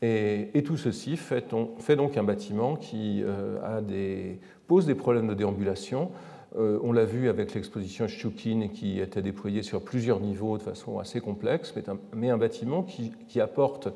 [0.00, 1.52] Et, tout ceci fait,
[1.96, 3.80] donc un bâtiment qui euh, a
[4.66, 6.10] pose des problèmes de déambulation.
[6.56, 10.98] Euh, on l'a vu avec l'exposition Shchukin qui était déployée sur plusieurs niveaux de façon
[10.98, 11.74] assez complexe,
[12.14, 13.88] mais un, bâtiment qui, apporte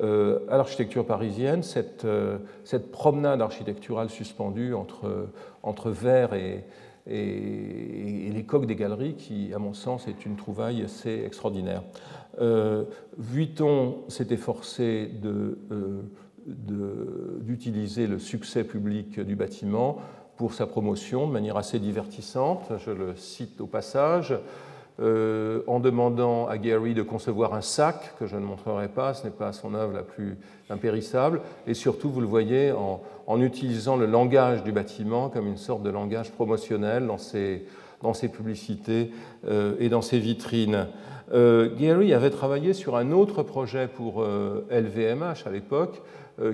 [0.00, 2.06] euh, à l'architecture parisienne cette,
[2.90, 5.28] promenade architecturale suspendue entre,
[5.62, 6.64] entre verre et,
[7.06, 11.82] et, les coques des galeries, qui, à mon sens, est une trouvaille assez extraordinaire.
[12.40, 12.84] Euh,
[13.18, 15.10] Vuitton s'est efforcé
[16.46, 19.98] d'utiliser le succès public du bâtiment
[20.36, 24.36] pour sa promotion de manière assez divertissante, je le cite au passage.
[25.00, 29.24] Euh, en demandant à Gary de concevoir un sac, que je ne montrerai pas, ce
[29.24, 30.38] n'est pas son œuvre la plus
[30.70, 35.82] impérissable, et surtout, vous le voyez, en, utilisant le langage du bâtiment comme une sorte
[35.82, 39.10] de langage promotionnel dans ses, publicités
[39.48, 40.86] euh, et dans ses vitrines.
[41.32, 44.22] Euh, Gary avait travaillé sur un autre projet pour
[44.70, 46.02] LVMH à l'époque,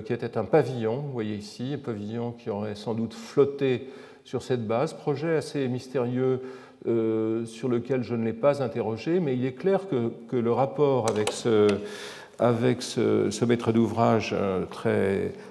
[0.05, 3.89] qui était un pavillon, vous voyez ici, un pavillon qui aurait sans doute flotté
[4.23, 6.41] sur cette base, projet assez mystérieux
[6.87, 11.05] euh, sur lequel je ne l'ai pas interrogé, mais il est clair que, le rapport
[11.11, 11.31] avec
[12.81, 14.65] ce, maître d'ouvrage euh,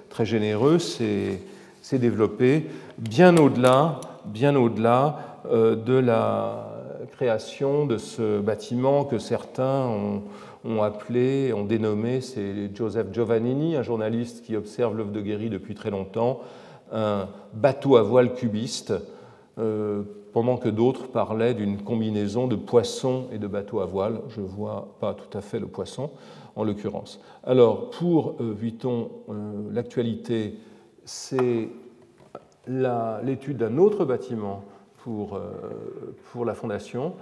[0.09, 1.39] très, généreux s'est
[1.93, 2.65] développé
[2.97, 4.01] bien au-delà
[5.49, 6.70] euh, de la
[7.09, 9.87] création de ce bâtiment que certains
[10.63, 15.75] ont, appelé, ont dénommé, c'est Joseph Giovannini, un journaliste qui observe l'œuvre de Guéry depuis
[15.75, 16.41] très longtemps,
[16.91, 18.93] un bateau à voile cubiste
[20.33, 24.21] pendant que d'autres parlaient d'une combinaison de poissons et de bateaux à voile.
[24.29, 26.11] Je ne vois pas tout à fait le poisson
[26.55, 27.19] en l'occurrence.
[27.43, 30.55] Alors, pour euh, Vuitton, euh, l'actualité,
[31.05, 31.69] c'est
[32.67, 34.63] l'étude d'un autre bâtiment
[35.03, 35.51] pour, euh,
[36.31, 37.13] pour la Fondation,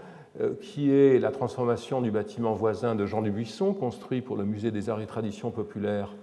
[0.61, 4.89] qui est la transformation du bâtiment voisin de Jean Dubuisson, construit pour le Musée des
[4.89, 6.13] Arts et Traditions Populaires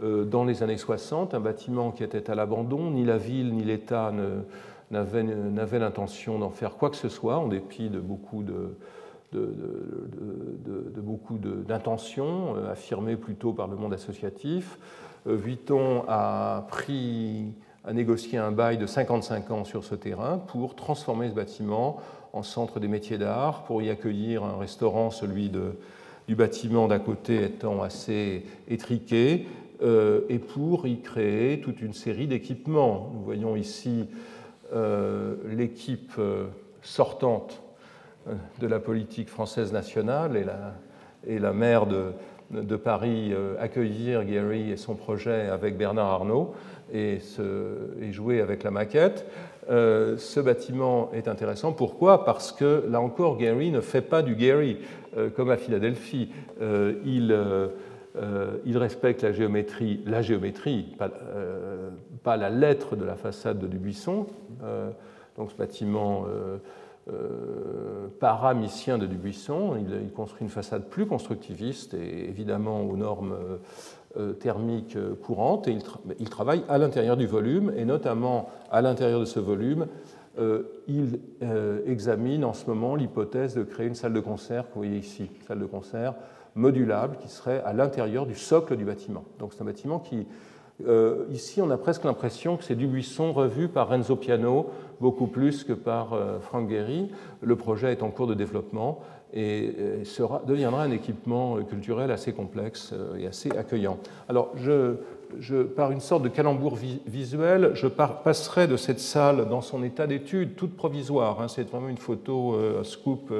[0.00, 4.12] dans les années 60, un bâtiment qui était à l'abandon, ni la ville ni l'État
[4.12, 4.42] ne
[4.90, 8.76] n'avait l'intention d'en faire quoi que ce soit, en dépit de beaucoup de,
[9.32, 14.78] de, beaucoup d'intentions euh, affirmées plutôt par le monde associatif.
[15.26, 17.52] Euh, Vuitton a pris
[17.88, 21.96] a négocié un bail de 55 ans sur ce terrain pour transformer ce bâtiment
[22.34, 25.72] en centre des métiers d'art, pour y accueillir un restaurant, celui de,
[26.28, 29.46] du bâtiment d'à côté étant assez étriqué,
[29.80, 33.10] euh, et pour y créer toute une série d'équipements.
[33.14, 34.04] Nous voyons ici
[34.74, 36.48] euh, l'équipe euh,
[36.82, 37.62] sortante
[38.60, 40.74] de la politique française nationale et la,
[41.26, 42.12] et la maire de,
[42.50, 46.54] de, Paris accueillir Gary et son projet avec Bernard Arnault
[46.92, 47.18] et,
[48.10, 49.26] jouer avec la maquette.
[49.68, 51.72] ce bâtiment est intéressant.
[51.72, 52.24] Pourquoi?
[52.24, 54.78] Parce que là encore, Gary ne fait pas du Gary
[55.36, 56.30] comme à Philadelphie.
[56.60, 57.32] il
[58.16, 61.90] euh, respecte la géométrie, la géométrie, pas, euh,
[62.24, 64.26] la lettre de la façade de Dubuisson.
[64.62, 64.90] Euh,
[65.36, 66.24] donc ce bâtiment
[68.20, 73.36] paramicien de Dubuisson, il, construit une façade plus constructiviste et évidemment aux normes
[74.40, 75.68] thermiques courantes.
[75.68, 75.78] Et
[76.18, 79.86] il, travaille à l'intérieur du volume et notamment à l'intérieur de ce volume,
[80.86, 81.20] il
[81.86, 85.30] examine en ce moment l'hypothèse de créer une salle de concert que vous voyez ici,
[85.46, 86.14] salle de concert
[86.58, 89.24] modulable qui serait à l'intérieur du socle du bâtiment.
[89.38, 90.26] Donc c'est un bâtiment qui,
[90.86, 95.26] euh, ici, on a presque l'impression que c'est du buisson revu par Renzo Piano, beaucoup
[95.26, 97.10] plus que par euh, Frank Gehry.
[97.42, 99.00] Le projet est en cours de développement
[99.34, 103.98] et euh, deviendra un équipement culturel assez complexe et assez accueillant.
[104.28, 104.54] Alors,
[105.76, 110.54] par une sorte de calembour visuel, je passerai de cette salle dans son état d'étude,
[110.56, 111.42] toute provisoire.
[111.42, 113.30] Hein, c'est vraiment une photo scoop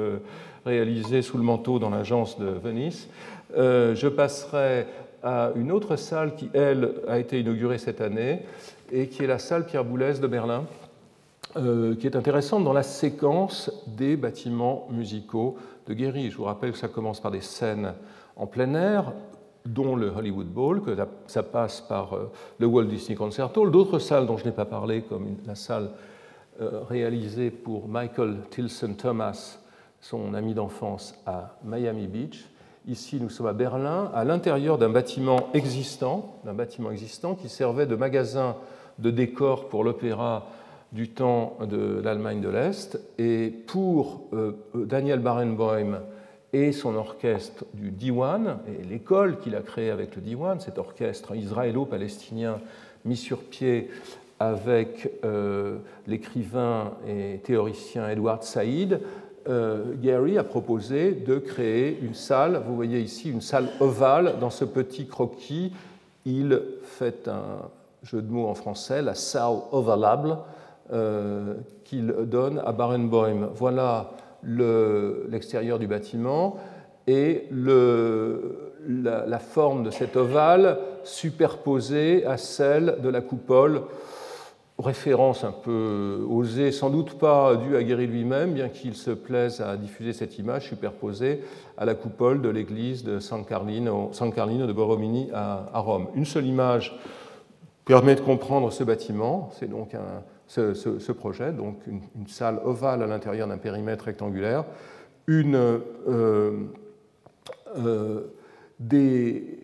[0.65, 3.07] réalisée sous le manteau dans l'agence de Venise.
[3.57, 4.85] Euh, je passerai
[5.23, 8.45] à une autre salle qui, elle, a été inaugurée cette année
[8.91, 10.65] et qui est la salle Pierre Boulez de Berlin,
[11.57, 16.31] euh, qui est intéressante dans la séquence des bâtiments musicaux de Guéry.
[16.31, 17.93] Je vous rappelle que ça commence par des scènes
[18.35, 19.13] en plein air,
[19.65, 20.95] dont le Hollywood Bowl, que
[21.27, 24.65] ça passe par euh, le Walt Disney Concert Hall, d'autres salles dont je n'ai pas
[24.65, 25.89] parlé, comme la salle
[26.89, 29.59] réalisée pour Michael Tilson Thomas
[30.01, 32.45] son ami d'enfance à Miami Beach.
[32.87, 37.85] Ici, nous sommes à Berlin, à l'intérieur d'un bâtiment existant, d'un bâtiment existant qui servait
[37.85, 38.55] de magasin
[38.99, 40.47] de décors pour l'opéra
[40.91, 42.99] du temps de l'Allemagne de l'Est.
[43.17, 45.99] Et pour euh, Daniel Barenboim
[46.53, 51.35] et son orchestre du Diwan, et l'école qu'il a créée avec le Diwan, cet orchestre
[51.35, 52.59] israélo-palestinien
[53.05, 53.89] mis sur pied
[54.39, 59.01] avec euh, l'écrivain et théoricien Edward Saïd,
[59.47, 64.49] euh, Gary a proposé de créer une salle, vous voyez ici une salle ovale dans
[64.49, 65.73] ce petit croquis.
[66.25, 67.69] Il fait un
[68.03, 70.37] jeu de mots en français, la salle ovalable,
[70.91, 73.49] euh, qu'il donne à Barenboim.
[73.55, 74.11] Voilà
[74.43, 76.57] l'extérieur du bâtiment
[77.07, 83.81] et la, la, forme de cet ovale superposée à celle de la coupole
[84.79, 89.61] référence un peu osée, sans doute pas due à Guéry lui-même, bien qu'il se plaise
[89.61, 91.43] à diffuser cette image superposée
[91.77, 96.07] à la coupole de l'église de San Carlino, de Borromini à, Rome.
[96.15, 96.97] Une seule image
[97.83, 99.95] permet de comprendre ce bâtiment, c'est donc
[100.47, 104.63] ce, projet, donc une, salle ovale à l'intérieur d'un périmètre rectangulaire,
[105.27, 106.51] une, euh,
[107.77, 108.21] euh,
[108.79, 109.58] des,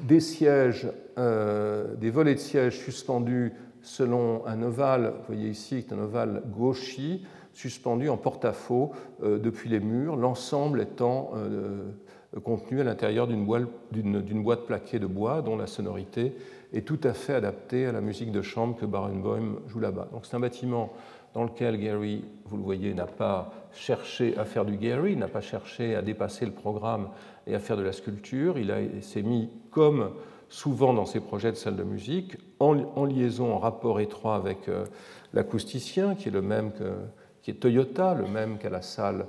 [0.00, 5.94] des sièges, euh, des volets de sièges suspendus selon un ovale, vous voyez ici, c'est
[5.94, 11.92] un ovale gauchy, suspendu en porte-à-faux euh, depuis les murs, l'ensemble étant euh,
[12.44, 16.34] contenu à l'intérieur d'une boîte, plaquée de bois dont la sonorité
[16.72, 20.08] est tout à fait adaptée à la musique de chambre que Barenboim joue là-bas.
[20.12, 20.92] Donc c'est un bâtiment
[21.32, 25.40] dans lequel Gary, vous le voyez, n'a pas cherché à faire du Gary, n'a pas
[25.40, 27.08] cherché à dépasser le programme
[27.46, 28.58] et à faire de la sculpture.
[28.58, 30.08] Il s'est mis, comme
[30.48, 34.86] souvent dans ses projets de salle de musique, en, liaison, en rapport étroit avec euh,
[35.34, 36.94] l'acousticien, qui est le même que
[37.42, 39.26] qui est Toyota, le même qu'à la salle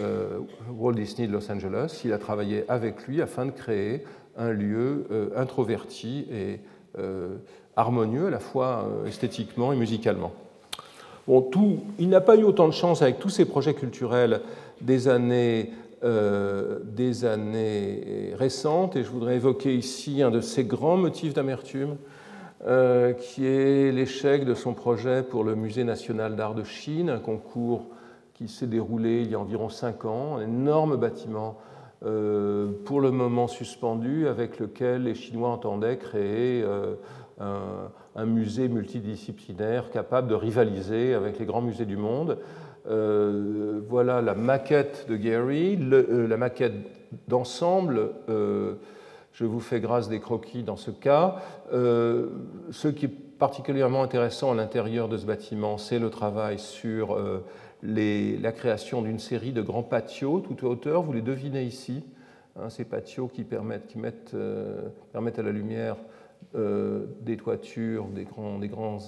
[0.00, 0.38] euh,
[0.70, 2.00] Walt Disney de Los Angeles.
[2.06, 4.02] Il a travaillé avec lui afin de créer
[4.38, 6.60] un lieu euh, introverti et
[7.76, 10.32] harmonieux à la fois esthétiquement et musicalement.
[11.28, 14.40] Bon, tout, il n'a pas eu autant de chance avec tous ces projets culturels
[14.80, 15.70] des années
[16.02, 21.96] des années récentes, et je voudrais évoquer ici un de ses grands motifs d'amertume,
[22.66, 27.18] euh, qui est l'échec de son projet pour le Musée national d'art de Chine, un
[27.18, 27.86] concours
[28.34, 31.56] qui s'est déroulé il y a environ cinq ans, un énorme bâtiment
[32.04, 36.62] euh, pour le moment suspendu, avec lequel les Chinois entendaient créer
[37.40, 42.36] un, musée multidisciplinaire capable de rivaliser avec les grands musées du monde.
[42.86, 46.74] Euh, voilà la maquette de Gary, euh, la maquette
[47.28, 48.10] d'ensemble.
[48.28, 48.74] Euh,
[49.32, 51.36] je vous fais grâce des croquis dans ce cas.
[51.70, 57.16] ce qui est particulièrement intéressant à l'intérieur de ce bâtiment, c'est le travail sur
[57.82, 61.02] la création d'une série de grands patios tout à hauteur.
[61.02, 62.04] Vous les devinez ici,
[62.56, 65.96] hein, ces patios qui permettent, à la lumière
[66.52, 68.24] des toitures, des
[68.68, 68.98] grands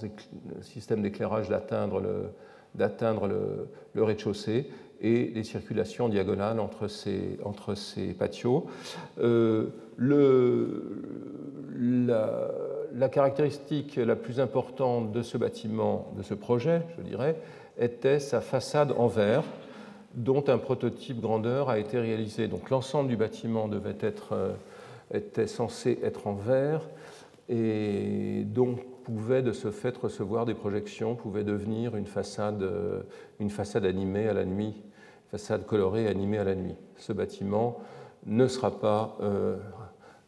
[0.61, 2.31] systèmes d'éclairage d'atteindre le,
[2.75, 8.67] d'atteindre le, rez-de-chaussée et les circulations diagonales entre ces, entre ces patios.
[9.19, 9.67] Euh,
[11.69, 12.51] la,
[12.95, 17.37] la, caractéristique la plus importante de ce bâtiment, de ce projet, je dirais,
[17.79, 19.45] était sa façade en verre,
[20.15, 22.49] dont un prototype grandeur a été réalisé.
[22.49, 24.53] Donc l'ensemble du bâtiment devait être, euh,
[25.13, 26.83] était censé être en verre,
[27.49, 33.03] et donc pouvait de ce fait recevoir des projections, pouvait devenir une façade, euh,
[33.41, 34.75] une façade animée à la nuit,
[35.31, 36.77] façade colorée animée à la nuit.
[36.97, 37.81] Ce bâtiment
[38.27, 39.57] ne sera pas, euh,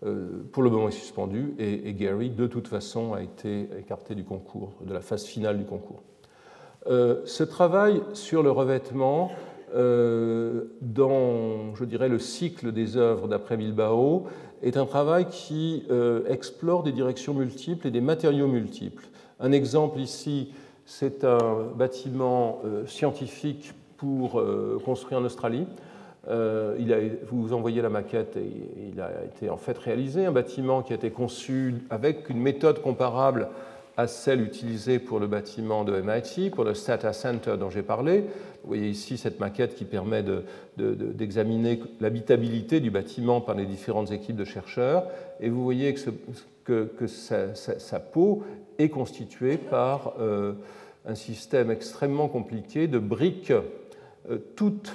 [0.04, 4.72] euh, pour le moment, suspendu et, Gary, de toute façon, a été écarté du concours,
[4.80, 6.02] de la phase finale du concours.
[6.86, 9.30] ce travail sur le revêtement,
[9.72, 14.26] dans, je dirais, le cycle des œuvres d'après Bilbao,
[14.64, 19.04] est un travail qui euh, explore des directions multiples et des matériaux multiples.
[19.38, 20.52] Un exemple ici,
[20.86, 25.66] c'est un bâtiment euh, scientifique pour euh, construire en Australie.
[26.26, 26.98] il a,
[27.30, 30.24] vous envoyez la maquette et il a été en fait réalisé.
[30.24, 33.48] Un bâtiment qui a été conçu avec une méthode comparable
[33.96, 38.20] à celle utilisée pour le bâtiment de MIT, pour le Stata Center dont j'ai parlé.
[38.62, 40.24] Vous voyez ici cette maquette qui permet
[40.76, 45.06] d'examiner l'habitabilité du bâtiment par les différentes équipes de chercheurs.
[45.40, 45.94] Et vous voyez
[46.64, 48.42] que, sa, peau
[48.78, 50.54] est constituée par euh,
[51.06, 53.52] un système extrêmement compliqué de briques,
[54.30, 54.92] euh, toutes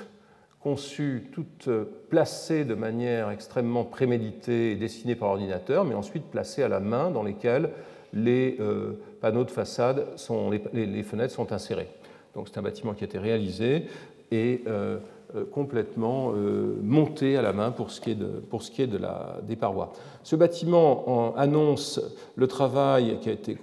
[0.59, 1.69] conçues, toutes
[2.09, 7.12] placées de manière extrêmement préméditée et dessinées par ordinateur, mais ensuite placées à la main
[7.12, 7.69] dans lesquelles
[8.13, 11.89] les euh, panneaux de façade, sont, les, fenêtres sont insérées.
[12.36, 13.86] Donc c'est un bâtiment qui a été réalisé
[14.32, 14.98] et euh,
[15.36, 16.34] euh, complètement
[16.82, 19.38] monté à la main pour ce qui est, de, pour ce qui est de la,
[19.43, 19.93] des parois.
[20.24, 22.02] Ce bâtiment annonce
[22.36, 23.58] le travail qui a été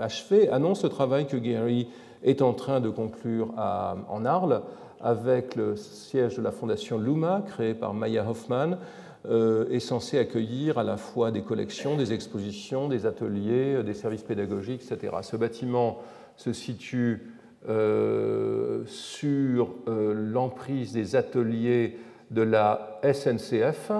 [0.00, 1.88] achevé, annonce le travail que Gary
[2.22, 4.62] est en train de conclure en Arles
[5.00, 8.78] avec le siège de la fondation Luma, créé par Maya Hoffman,
[9.28, 14.22] est censé accueillir à la fois des collections, des expositions, des ateliers, euh, des services
[14.22, 15.14] pédagogiques, etc.
[15.22, 15.98] Ce bâtiment
[16.36, 17.32] se situe
[17.68, 21.98] euh, sur l'emprise des ateliers
[22.30, 23.90] de la SNCF.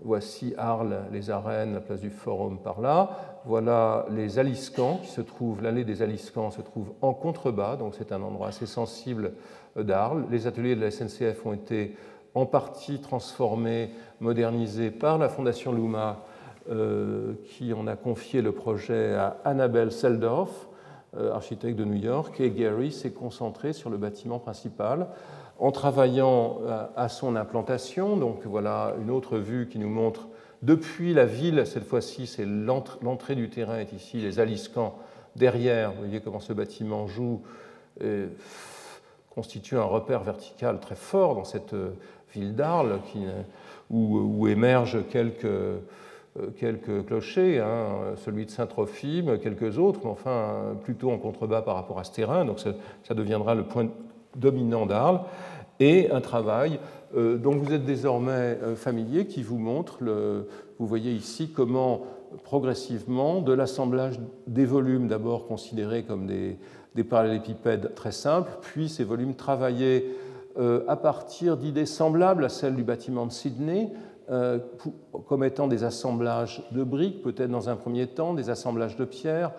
[0.00, 3.40] Voici Arles, les arènes, la place du Forum par là.
[3.44, 8.12] Voilà les Aliscans qui se trouvent, l'allée des Aliscans se trouve en contrebas, donc c'est
[8.12, 9.32] un endroit assez sensible
[9.74, 10.26] d'Arles.
[10.30, 11.96] Les ateliers de la SNCF ont été
[12.36, 16.18] en partie transformé, modernisé par la Fondation Luma
[17.44, 20.68] qui en a confié le projet à Annabelle Seldorf,
[21.16, 25.06] architecte de New York, et Gary s'est concentré sur le bâtiment principal
[25.60, 26.58] en travaillant
[26.96, 28.16] à son implantation.
[28.16, 30.26] Donc voilà une autre vue qui nous montre
[30.62, 34.98] depuis la ville, cette fois-ci, c'est l'entrée du terrain est ici, les aliscans
[35.36, 35.92] derrière.
[35.92, 37.42] Vous voyez comment ce bâtiment joue,
[39.36, 41.90] constitue un repère vertical très fort dans cette euh,
[42.34, 43.00] ville d'Arles
[43.90, 51.10] où, où, émergent quelques, euh, clochers, hein, celui de Saint-Trophime, quelques autres, mais enfin plutôt
[51.10, 52.44] en contrebas par rapport à ce terrain.
[52.44, 53.88] Donc ça, deviendra le point
[54.34, 55.20] dominant d'Arles.
[55.78, 56.78] Et un travail
[57.16, 59.98] euh, dont vous êtes désormais euh, familier, qui vous montre,
[60.78, 62.04] vous voyez ici comment
[62.44, 66.58] progressivement, de l'assemblage des volumes d'abord considérés comme des,
[66.94, 70.25] des, parallélépipèdes très simples, puis ces volumes travaillés euh,
[70.58, 73.90] à partir d'idées semblables à celles du bâtiment de Sydney,
[75.26, 79.52] comme étant des assemblages de briques, peut-être dans un premier temps, des assemblages de pierres,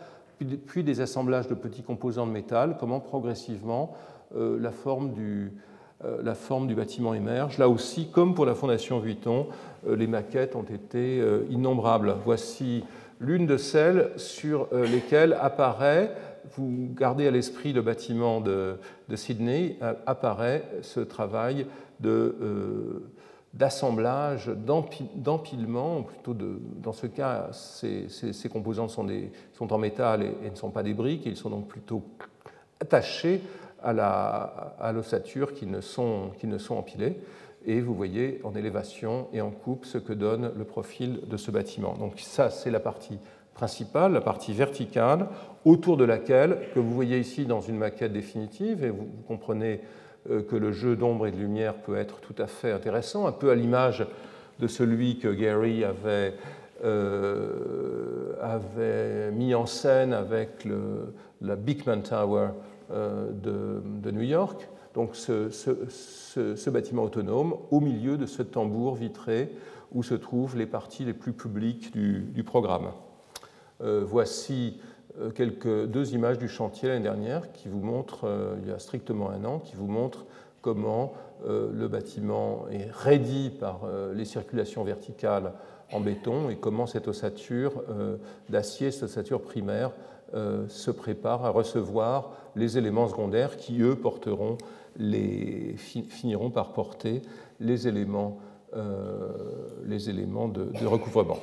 [0.65, 3.93] puis, des assemblages de petits composants de métal, comment progressivement
[4.35, 5.53] la forme du,
[6.05, 7.57] euh, la forme du bâtiment émerge.
[7.57, 9.47] Là aussi, comme pour la Fondation Vuitton,
[9.87, 12.17] euh, les maquettes ont été euh, innombrables.
[12.23, 12.83] Voici
[13.19, 16.13] l'une de celles sur lesquelles apparaît,
[16.55, 18.77] vous gardez à l'esprit le bâtiment de,
[19.15, 21.67] Sydney, apparaît ce travail
[23.53, 24.49] d'assemblage,
[25.15, 29.07] d'empilement, plutôt dans ce cas, ces, composants sont,
[29.59, 32.03] en métal et, ne sont pas des briques, ils sont donc plutôt
[32.79, 33.41] attachés
[33.83, 36.31] à l'ossature qui, ne sont,
[36.69, 37.19] empilées.
[37.65, 41.51] Et vous voyez en élévation et en coupe ce que donne le profil de ce
[41.51, 41.95] bâtiment.
[41.95, 43.19] Donc ça, c'est la partie
[43.57, 45.27] principale, la partie verticale,
[45.65, 49.81] autour de laquelle, que vous voyez ici dans une maquette définitive, et vous, comprenez
[50.29, 53.31] euh, que le jeu d'ombre et de lumière peut être tout à fait intéressant, un
[53.31, 54.05] peu à l'image
[54.59, 56.35] de celui que Gary avait,
[56.85, 58.33] euh,
[59.31, 62.49] mis en scène avec le, la Beekman Tower
[62.91, 64.69] euh, de, New York.
[64.93, 69.51] Donc ce, bâtiment autonome au milieu de ce tambour vitré
[69.91, 72.91] où se trouvent les parties les plus publiques du, programme.
[73.81, 74.79] Euh, voici
[75.19, 78.27] euh, deux images du chantier l'année dernière qui vous montrent,
[78.61, 80.25] il y a strictement un an, qui vous montrent
[80.61, 81.13] comment
[81.45, 83.81] le bâtiment est raidi par
[84.13, 85.53] les circulations verticales
[85.93, 87.83] en béton et comment cette ossature
[88.49, 89.91] d'acier, cette ossature primaire,
[90.33, 93.97] se prépare à recevoir les éléments secondaires qui, eux,
[96.09, 97.21] finiront par porter
[98.75, 99.29] euh,
[99.85, 101.37] les éléments de, recouvrement.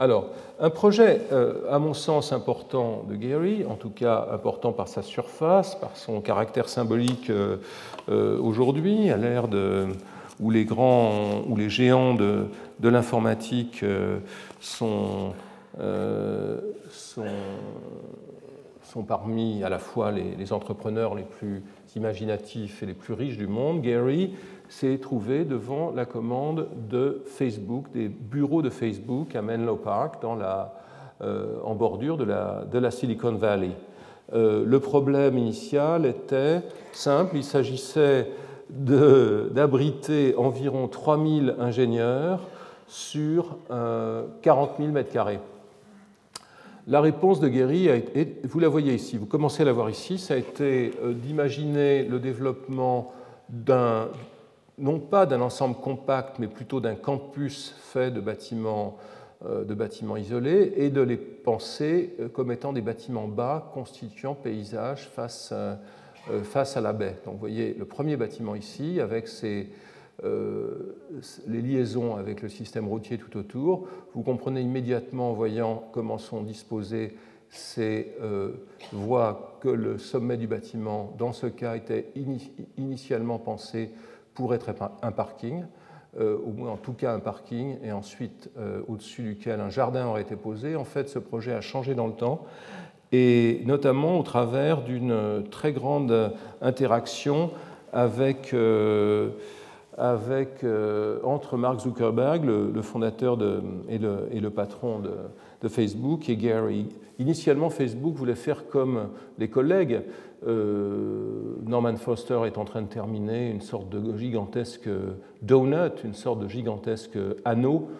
[0.00, 0.28] Alors,
[0.60, 5.02] un projet, euh, à mon sens, important de Gary, en tout cas important par sa
[5.02, 7.58] surface, par son caractère symbolique euh,
[8.08, 9.48] aujourd'hui, à l'ère
[10.38, 12.46] où les géants de,
[12.80, 13.84] l'informatique
[14.60, 15.32] sont
[19.02, 21.64] parmi à la fois les, entrepreneurs les plus
[21.96, 24.34] imaginatifs et les plus riches du monde, Gary
[24.68, 30.34] s'est trouvé devant la commande de Facebook, des bureaux de Facebook à Menlo Park, dans
[30.34, 30.74] la,
[31.22, 33.70] euh, en bordure de la, de la Silicon Valley.
[34.34, 36.62] Euh, le problème initial était
[36.92, 38.30] simple, il s'agissait
[38.70, 42.40] d'abriter environ 3000 ingénieurs
[42.86, 43.56] sur
[44.42, 45.40] 40 000 mètres carrés.
[46.88, 49.90] La réponse de Guéry, a été, vous la voyez ici, vous commencez à la voir
[49.90, 53.12] ici, ça a été euh, d'imaginer le développement
[53.50, 54.08] d'un,
[54.78, 58.96] non pas d'un ensemble compact, mais plutôt d'un campus fait de bâtiments,
[59.44, 64.34] euh, de bâtiments isolés, et de les penser euh, comme étant des bâtiments bas constituant
[64.34, 65.52] paysage face,
[66.42, 67.16] face à la baie.
[67.24, 69.70] Donc vous voyez le premier bâtiment ici, avec ses
[70.24, 70.96] euh,
[71.46, 73.86] les liaisons avec le système routier tout autour.
[74.14, 77.16] Vous comprenez immédiatement en voyant comment sont disposées
[77.50, 78.50] ces euh,
[78.92, 82.12] voies que le sommet du bâtiment, dans ce cas, était
[82.76, 83.90] initialement pensé
[84.38, 84.70] pour être
[85.02, 85.64] un parking,
[86.18, 88.48] euh, ou en tout cas un parking, et ensuite
[88.86, 90.76] au-dessus duquel un jardin aurait été posé.
[90.76, 92.46] En fait, ce projet a changé dans le temps,
[93.10, 96.32] et notamment au travers d'une très grande
[96.62, 97.50] interaction
[97.92, 98.54] avec
[100.62, 105.10] euh, entre Mark Zuckerberg, le, fondateur de, et, le, et, le, patron de,
[105.60, 106.86] de, Facebook, et Gary.
[107.18, 109.08] Initialement, Facebook voulait faire comme
[109.38, 110.02] les collègues.
[110.46, 114.88] Euh, Norman Foster est en train de terminer une sorte de gigantesque
[115.42, 117.90] donut, une sorte de gigantesque anneau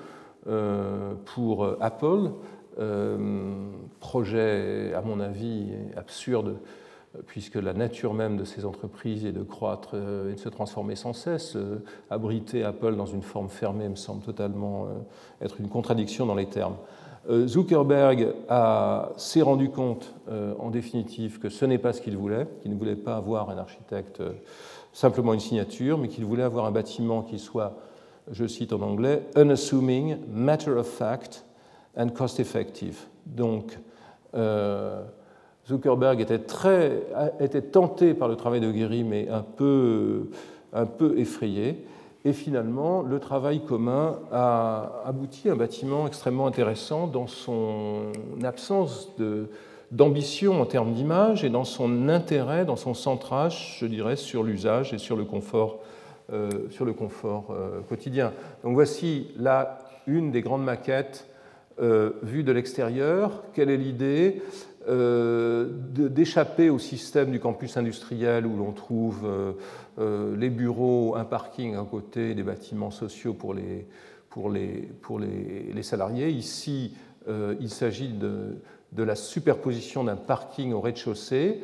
[0.46, 2.30] euh, pour Apple.
[3.98, 5.66] projet, à mon avis,
[5.96, 6.58] absurde
[7.26, 11.12] puisque la nature même de ces entreprises est de croître et de se transformer sans
[11.12, 11.56] cesse.
[12.10, 14.86] Abriter Apple dans une forme fermée me semble totalement
[15.40, 16.76] être une contradiction dans les termes.
[17.46, 18.34] Zuckerberg
[19.16, 20.14] s'est rendu compte,
[20.58, 23.58] en définitive, que ce n'est pas ce qu'il voulait, qu'il ne voulait pas avoir un
[23.58, 24.22] architecte
[24.92, 27.74] simplement une signature, mais qu'il voulait avoir un bâtiment qui soit,
[28.30, 31.44] je cite en anglais, unassuming, matter of fact
[31.96, 32.98] and cost effective.
[33.24, 33.78] Donc,
[34.34, 35.02] euh,
[35.68, 37.02] Zuckerberg était, très,
[37.40, 40.30] était tenté par le travail de Guéry, mais un peu,
[40.72, 41.84] un peu effrayé.
[42.28, 48.12] Et finalement, le travail commun a abouti à un bâtiment extrêmement intéressant dans son
[48.44, 49.08] absence
[49.90, 54.92] d'ambition en termes d'image et dans son intérêt, dans son centrage, je dirais, sur l'usage
[54.92, 55.78] et sur le confort,
[56.30, 58.34] euh, sur le confort euh, quotidien.
[58.62, 61.26] Donc voici là une des grandes maquettes
[61.80, 63.42] euh, vues de l'extérieur.
[63.54, 64.42] Quelle est l'idée?
[64.88, 69.28] D'échapper au système du campus industriel où l'on trouve
[69.98, 73.86] les bureaux, un parking à côté, des bâtiments sociaux pour les,
[75.82, 76.30] salariés.
[76.30, 76.94] Ici,
[77.28, 78.56] il s'agit de
[78.92, 81.60] de la superposition d'un parking au rez-de-chaussée,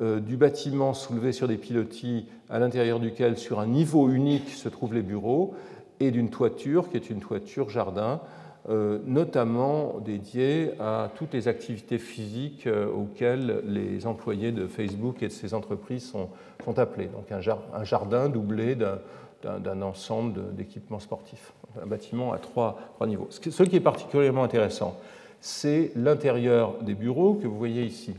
[0.00, 4.68] euh, du bâtiment soulevé sur des pilotis à l'intérieur duquel, sur un niveau unique, se
[4.68, 5.54] trouvent les bureaux,
[6.00, 11.98] et d'une toiture qui est une toiture jardin, euh, notamment dédiée à toutes les activités
[11.98, 16.30] physiques euh, auxquelles les employés de Facebook et de ces entreprises sont,
[16.78, 17.08] appelés.
[17.08, 21.52] Donc un, jardin doublé d'un ensemble d'équipements sportifs.
[21.82, 23.28] Un bâtiment à trois, niveaux.
[23.28, 24.98] Ce qui est particulièrement intéressant,
[25.42, 28.14] c'est l'intérieur des bureaux que vous voyez ici.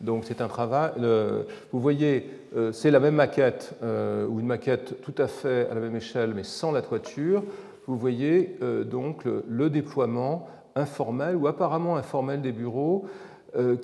[0.00, 0.92] Donc c'est un travail.
[1.72, 5.74] vous voyez, euh, c'est la même maquette euh, ou une maquette tout à fait à
[5.74, 7.42] la même échelle, mais sans la toiture.
[7.88, 13.06] Vous voyez euh, donc le, déploiement informel ou apparemment informel des bureaux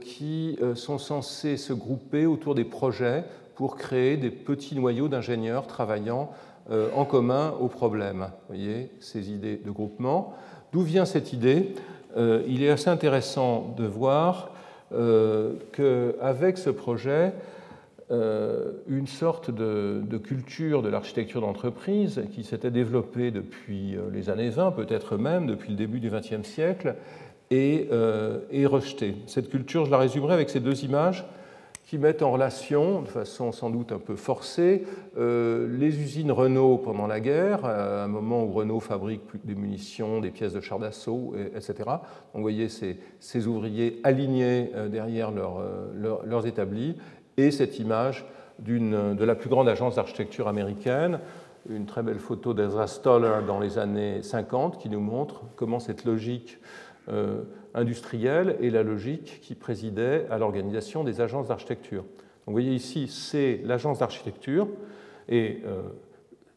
[0.03, 3.25] qui sont censés se grouper autour des projets
[3.57, 6.31] pour créer des petits noyaux d'ingénieurs travaillant
[6.71, 8.29] en commun au problème.
[8.29, 10.35] Vous voyez ces idées de groupement.
[10.73, 11.75] D'où vient cette idée?
[12.17, 14.51] Euh, il est assez intéressant de voir
[14.93, 17.31] euh, qu'avec ce projet, euh,
[18.11, 25.17] une sorte de, culture de l'architecture d'entreprise qui s'était développée depuis les années 20, peut-être
[25.17, 26.97] même depuis le début du XXe siècle,
[27.51, 27.91] est,
[28.51, 29.17] est, rejetée.
[29.27, 31.25] Cette culture, je la résumerai avec ces deux images
[31.87, 34.85] qui mettent en relation, de façon sans doute un peu forcée,
[35.19, 40.21] euh, les usines Renault pendant la guerre, à un moment où Renault fabrique des munitions,
[40.21, 41.75] des pièces de chars d'assaut, etc.
[41.87, 41.99] Donc
[42.35, 46.97] vous voyez ces, ouvriers alignés euh, derrière euh, leurs établis,
[47.37, 48.25] et cette image
[48.59, 51.19] de la plus grande agence d'architecture américaine,
[51.69, 56.05] une très belle photo d'Ezra Stoller dans les années 50 qui nous montre comment cette
[56.05, 56.59] logique
[57.75, 62.05] industrielle et la logique qui présidait à l'organisation des agences d'architecture.
[62.47, 64.69] vous voyez ici, c'est l'agence d'architecture,
[65.29, 65.83] et euh,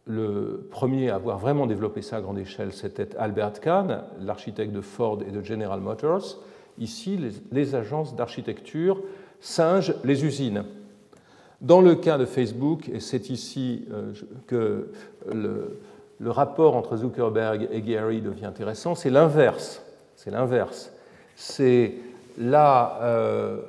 [0.06, 4.82] le premier à avoir vraiment développé ça à grande échelle, c'était Albert Kahn, l'architecte de
[4.82, 6.38] Ford et de General Motors.
[6.80, 7.20] Ici,
[7.52, 9.02] les, agences d'architecture
[9.40, 10.64] singent les usines.
[11.62, 14.14] Dans le cas de Facebook, et c'est ici euh,
[14.46, 14.92] que
[15.32, 15.80] le,
[16.26, 19.82] rapport entre Zuckerberg et Gary devient intéressant, c'est l'inverse.
[20.16, 20.92] C'est l'inverse
[21.38, 21.94] c'est
[22.40, 23.62] euh,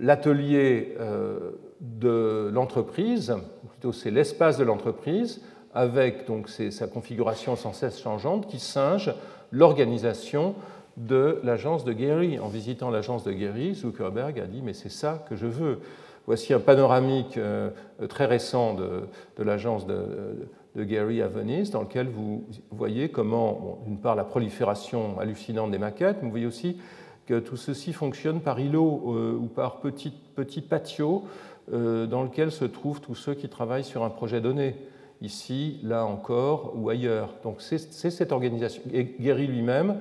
[0.00, 1.50] l'atelier euh,
[1.80, 3.36] de l'entreprise,
[3.70, 5.42] plutôt c'est l'espace de l'entreprise,
[5.74, 9.12] avec donc sa configuration sans cesse changeante, qui singe
[9.52, 10.54] l'organisation
[10.96, 12.38] de l'agence de Gary.
[12.38, 15.80] En visitant l'agence de Gary, Zuckerberg a dit Mais c'est ça que je veux.
[16.26, 17.70] Voici un panoramique euh,
[18.08, 23.98] très récent de, l'agence de, de, Gary à Venise, dans lequel vous voyez comment, d'une
[23.98, 26.78] part, la prolifération hallucinante des maquettes, mais vous voyez aussi
[27.26, 31.24] que tout ceci fonctionne par îlots euh, ou par petits, petits patios
[31.72, 34.76] euh, dans lesquels se trouvent tous ceux qui travaillent sur un projet donné,
[35.22, 37.34] ici, là encore ou ailleurs.
[37.42, 38.82] Donc c'est cette organisation.
[38.92, 39.96] Et Guéry lui-même,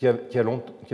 [0.00, 0.08] qui,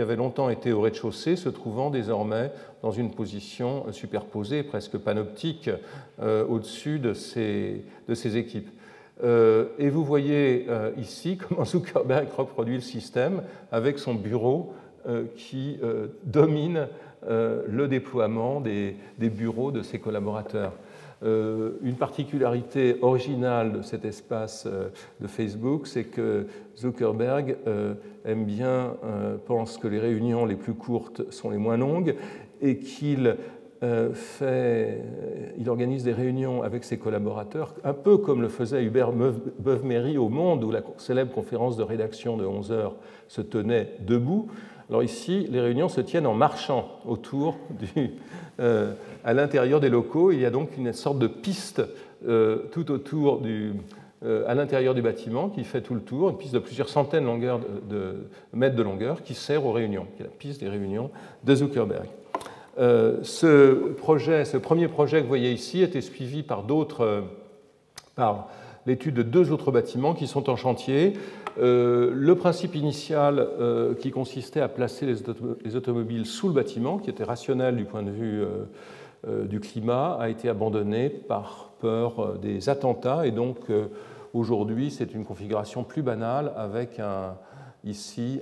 [0.01, 2.51] avait longtemps été au rez-de-chaussée, se trouvant désormais
[2.83, 5.71] dans une position superposée, presque panoptique,
[6.21, 8.69] euh, au-dessus de ses, de ses équipes.
[9.23, 13.41] et vous voyez ici comment Zuckerberg reproduit le système
[13.71, 14.75] avec son bureau
[15.07, 16.89] euh, qui euh, domine
[17.29, 20.73] euh, le déploiement des, bureaux de ses collaborateurs.
[21.23, 24.67] Une particularité originale de cet espace
[25.19, 26.45] de Facebook, c'est que
[26.77, 27.57] Zuckerberg
[28.25, 28.95] aime bien,
[29.47, 32.15] pense que les réunions les plus courtes sont les moins longues
[32.61, 33.35] et qu'il
[34.13, 35.03] fait,
[35.57, 40.29] il organise des réunions avec ses collaborateurs, un peu comme le faisait Hubert Beuve-Méry au
[40.29, 42.95] Monde, où la célèbre conférence de rédaction de 11 heures
[43.27, 44.47] se tenait debout,
[44.89, 48.11] Alors ici, les réunions se tiennent en marchant autour du,
[48.59, 50.31] à l'intérieur des locaux.
[50.31, 51.81] Il y a donc une sorte de piste
[52.71, 53.73] tout autour du,
[54.23, 57.59] à l'intérieur du bâtiment qui fait tout le tour, une piste de plusieurs centaines de,
[57.89, 61.11] de mètres de longueur qui sert aux réunions, qui est la piste des réunions
[61.43, 62.07] de Zuckerberg.
[62.79, 67.21] Euh, ce, projet, ce premier projet que vous voyez ici était suivi par d'autres, euh,
[68.87, 71.13] l'étude de deux autres bâtiments qui sont en chantier.
[71.59, 73.47] Euh, le principe initial
[73.99, 78.11] qui consistait à placer les, automobiles sous le bâtiment, qui était rationnel du point de
[78.11, 78.43] vue
[79.47, 83.27] du climat, a été abandonné par peur des attentats.
[83.27, 83.57] Et donc
[84.33, 87.35] aujourd'hui, c'est une configuration plus banale avec un,
[87.83, 88.41] ici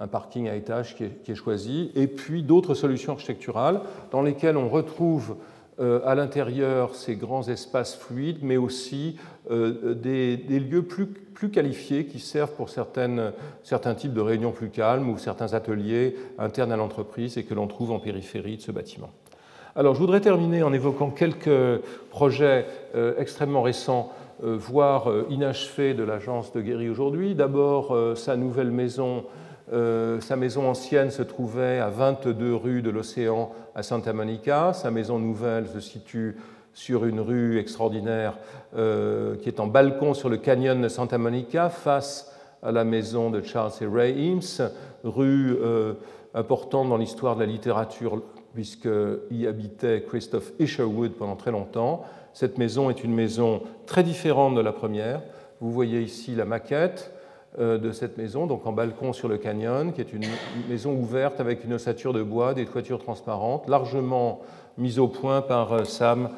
[0.00, 4.68] un parking à étage qui est, choisi, et puis d'autres solutions architecturales dans lesquelles on
[4.68, 5.34] retrouve euh,
[5.80, 9.16] à l'intérieur ces grands espaces fluides, mais aussi
[9.50, 11.08] euh, des, lieux plus,
[11.50, 16.76] qualifiés qui servent pour certains types de réunions plus calmes ou certains ateliers internes à
[16.76, 19.10] l'entreprise et que l'on trouve en périphérie de ce bâtiment.
[19.74, 24.12] Alors, je voudrais terminer en évoquant quelques projets euh, extrêmement récents
[24.42, 27.34] voire inachevés de l'agence de Guéry aujourd'hui.
[27.34, 29.24] D'abord, sa nouvelle maison
[29.72, 34.72] euh, sa maison ancienne se trouvait à 22 rues de l'Océan à Santa Monica.
[34.72, 36.36] Sa maison nouvelle se situe
[36.72, 38.38] sur une rue extraordinaire
[38.76, 43.30] euh, qui est en balcon sur le canyon de Santa Monica face à la maison
[43.30, 44.70] de Charles et Ray Eames,
[45.04, 45.94] rue euh,
[46.34, 48.22] importante dans l'histoire de la littérature
[48.54, 52.04] puisqu'y habitait Christophe Isherwood pendant très longtemps.
[52.32, 55.22] Cette maison est une maison très différente de la première.
[55.60, 57.12] Vous voyez ici la maquette.
[57.58, 60.24] Euh, de cette maison, donc en balcon sur le canyon, qui est une
[60.68, 64.40] maison ouverte avec une ossature de bois, des toitures transparentes, largement
[64.78, 66.30] mise au point par euh, Sam,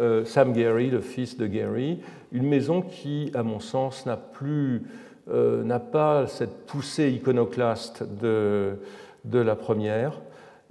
[0.00, 1.98] euh, Sam Gary, le fils de Gary.
[2.32, 4.84] Une maison qui, à mon sens, n'a plus
[5.26, 8.76] n'a pas cette poussée iconoclaste de,
[9.24, 10.20] de la première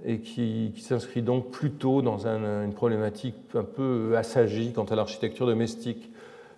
[0.04, 6.08] et qui, s'inscrit donc plutôt dans une problématique un peu assagie quant à l'architecture domestique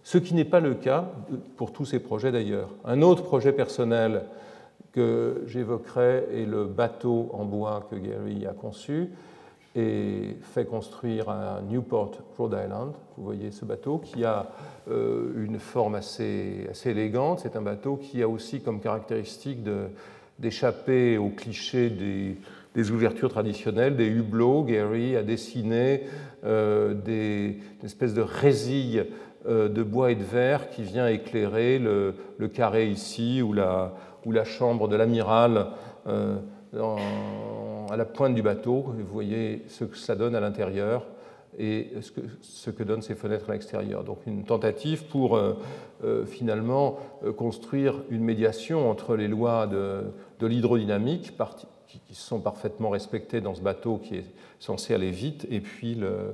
[0.07, 1.11] ce qui n'est pas le cas
[1.57, 2.69] pour tous ces projets d'ailleurs.
[2.85, 4.23] Un autre projet personnel
[4.93, 9.09] que j'évoquerai est le bateau en bois que Gary a conçu
[9.75, 12.93] et fait construire à Newport, Rhode Island.
[13.17, 14.47] Vous voyez ce bateau qui a
[14.89, 17.41] euh, une forme assez, élégante.
[17.41, 19.59] C'est un bateau qui a aussi comme caractéristique
[20.39, 22.37] d'échapper aux clichés des,
[22.77, 24.63] des, ouvertures traditionnelles, des hublots.
[24.63, 26.05] Gary a dessiné
[26.45, 29.07] euh, des, de résilles
[29.49, 32.15] de bois et de verre qui vient éclairer le,
[32.53, 33.93] carré ici ou la,
[34.45, 35.69] chambre de l'amiral
[36.07, 36.37] euh,
[37.91, 38.85] à la pointe du bateau.
[38.87, 41.07] Vous voyez ce que ça donne à l'intérieur
[41.59, 41.93] et
[42.43, 44.05] ce que, donnent ces fenêtres à l'extérieur.
[44.05, 45.55] Donc une tentative pour euh,
[46.27, 46.99] finalement
[47.37, 51.33] construire une médiation entre les lois de, l'hydrodynamique
[51.87, 54.25] qui, qui, sont parfaitement respectées dans ce bateau qui est
[54.59, 56.33] censé aller vite et puis le, euh,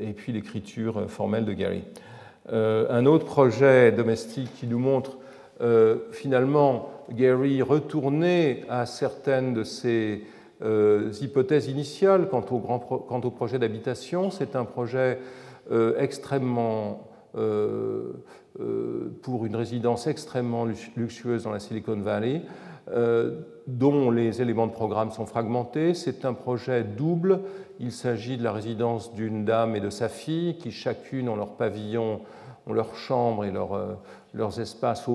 [0.00, 1.82] et puis l'écriture formelle de Gary.
[2.52, 5.18] Euh, un autre projet domestique qui nous montre
[5.60, 10.24] euh, finalement Gary retourner à certaines de ses
[11.22, 14.30] hypothèses initiales quant au projet d'habitation.
[14.30, 15.18] C'est un projet
[15.98, 17.08] extrêmement
[19.22, 22.42] pour une résidence extrêmement luxueuse dans la Silicon Valley,
[23.66, 25.94] dont les éléments de programme sont fragmentés.
[25.94, 27.40] C'est un projet double
[27.80, 31.54] il s'agit de la résidence d'une dame et de sa fille qui chacune ont leur
[31.54, 32.20] pavillon,
[32.66, 33.94] ont leur chambre et euh,
[34.34, 35.06] leurs espaces,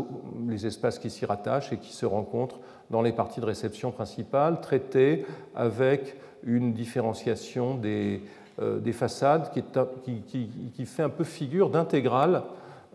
[0.48, 2.58] les espaces qui s'y rattachent et qui se rencontrent
[2.90, 8.24] dans les parties de réception principales, traitées avec une différenciation des,
[8.60, 12.42] euh, façades qui, fait un peu figure d'intégrale,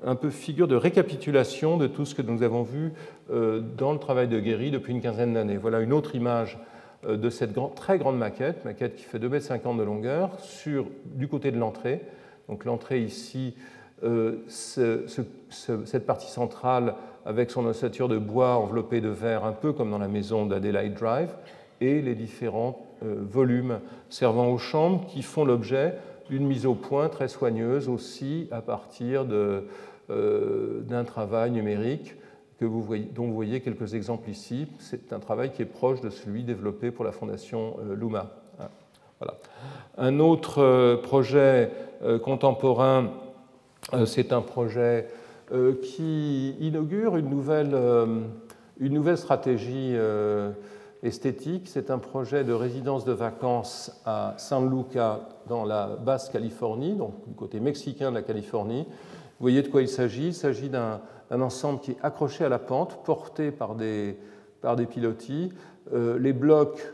[0.05, 2.93] un peu figure de récapitulation de tout ce que nous avons vu
[3.31, 5.57] euh, dans le travail de Guéry depuis une quinzaine d'années.
[5.57, 6.59] Voilà une autre image
[7.05, 11.29] euh, de cette très grande maquette, maquette qui fait 2,50 m de longueur, sur, du
[11.29, 12.01] côté de l'entrée.
[12.49, 13.55] Donc l'entrée ici,
[14.03, 16.95] euh, cette partie centrale
[17.27, 20.95] avec son ossature de bois enveloppée de verre, un peu comme dans la maison d'Adelaide
[20.95, 21.31] Drive,
[21.83, 23.79] et les différents volumes
[24.11, 25.95] servant aux chambres qui font l'objet
[26.31, 29.25] d'une mise au point très soigneuse aussi à partir
[30.11, 32.17] d'un travail numérique
[32.67, 34.67] vous voyez, dont vous voyez quelques exemples ici.
[34.79, 38.31] C'est un travail qui est proche de celui développé pour la fondation euh, Luma.
[38.59, 38.69] Ah,
[39.19, 39.35] voilà.
[39.99, 41.71] Un autre euh, projet
[42.03, 43.11] euh, contemporain,
[44.05, 45.09] c'est un projet
[45.83, 47.75] qui inaugure une nouvelle,
[48.79, 49.97] une nouvelle stratégie
[51.03, 51.67] esthétique.
[51.67, 57.15] C'est un projet de résidence de vacances à San Luca, dans la basse Californie, donc
[57.27, 58.87] du côté mexicain de la Californie.
[59.41, 62.49] Vous voyez de quoi il s'agit Il s'agit d'un un ensemble qui est accroché à
[62.49, 64.19] la pente, porté par des,
[64.61, 65.53] par des pilotis,
[65.93, 66.93] les blocs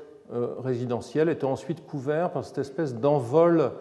[0.63, 3.73] résidentiels étant ensuite couverts par cette espèce d'envol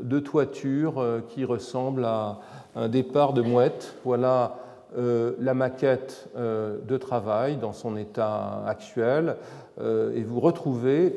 [0.00, 2.40] de toiture qui ressemble à
[2.74, 3.94] un départ de mouette.
[4.04, 4.58] Voilà
[4.96, 9.36] la maquette de travail dans son état actuel.
[9.80, 11.16] et vous retrouvez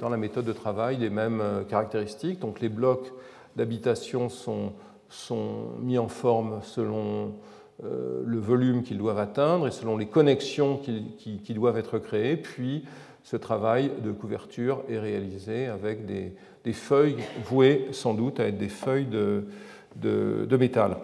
[0.00, 2.40] dans la méthode de travail les mêmes caractéristiques.
[2.40, 3.12] Donc les blocs
[3.56, 4.72] d'habitation sont,
[5.12, 7.32] sont, mis en forme selon
[7.84, 12.36] euh, le volume qu'ils doivent atteindre et selon les connexions qui, doivent être créées.
[12.36, 12.84] Puis
[13.22, 16.32] ce travail de couverture est réalisé avec des,
[16.72, 20.96] feuilles vouées sans doute à être des feuilles de métal.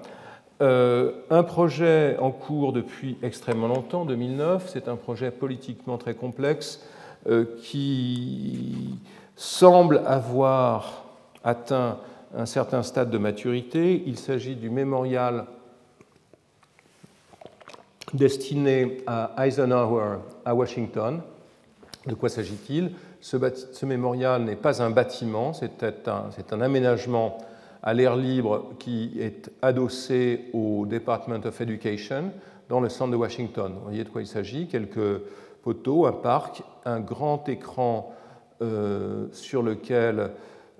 [0.61, 6.83] Euh, un projet en cours depuis extrêmement longtemps, 2009, c'est un projet politiquement très complexe
[7.29, 8.99] euh, qui
[9.37, 11.05] semble avoir
[11.45, 11.99] atteint
[12.37, 14.03] un certain stade de maturité.
[14.07, 15.47] Il s'agit du mémorial
[18.15, 21.21] destiné à Eisenhower à Washington.
[22.07, 22.93] De quoi s'agit-il?
[23.21, 25.83] Ce, mémorial n'est pas un bâtiment, c'est
[26.53, 27.39] un, aménagement
[27.83, 32.33] à l'air libre qui est adossé au Department of Education
[32.69, 33.73] dans le centre de Washington.
[33.75, 34.69] Vous voyez de quoi il s'agit?
[34.69, 35.21] Quelques
[35.63, 38.15] poteaux, un parc, un grand écran
[38.63, 40.31] euh, sur lequel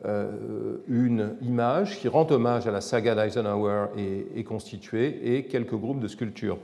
[0.05, 6.09] une image qui rend hommage à la saga d'Eisenhower est, constituée et quelques groupes de
[6.09, 6.59] sculptures.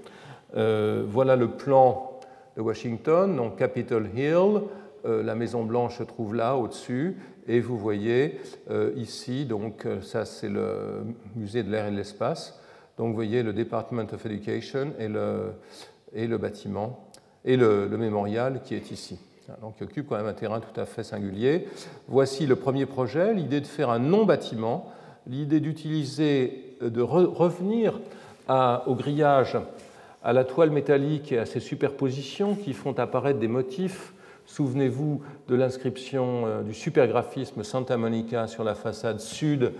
[0.56, 2.20] Euh, voilà le plan
[2.56, 4.62] de Washington, donc Capitol Hill,
[5.04, 7.16] euh, la Maison Blanche se trouve là au-dessus,
[7.48, 8.38] et vous voyez
[8.96, 11.04] ici, donc ça c'est le
[11.36, 12.58] musée de l'air et de l'espace,
[12.96, 15.52] donc vous voyez le Department of Education et le,
[16.14, 17.10] et le bâtiment,
[17.44, 19.18] et le mémorial qui est ici
[19.60, 21.66] donc qui occupe quand même un terrain tout à fait singulier.
[22.08, 24.92] Voici le premier projet, l'idée de faire un non-bâtiment,
[25.26, 28.00] l'idée d'utiliser, de revenir
[28.48, 29.58] au grillage,
[30.22, 34.12] à la toile métallique et à ces superpositions qui font apparaître des motifs.
[34.46, 39.72] Souvenez-vous de l'inscription euh, du supergraphisme Santa Monica sur la façade sud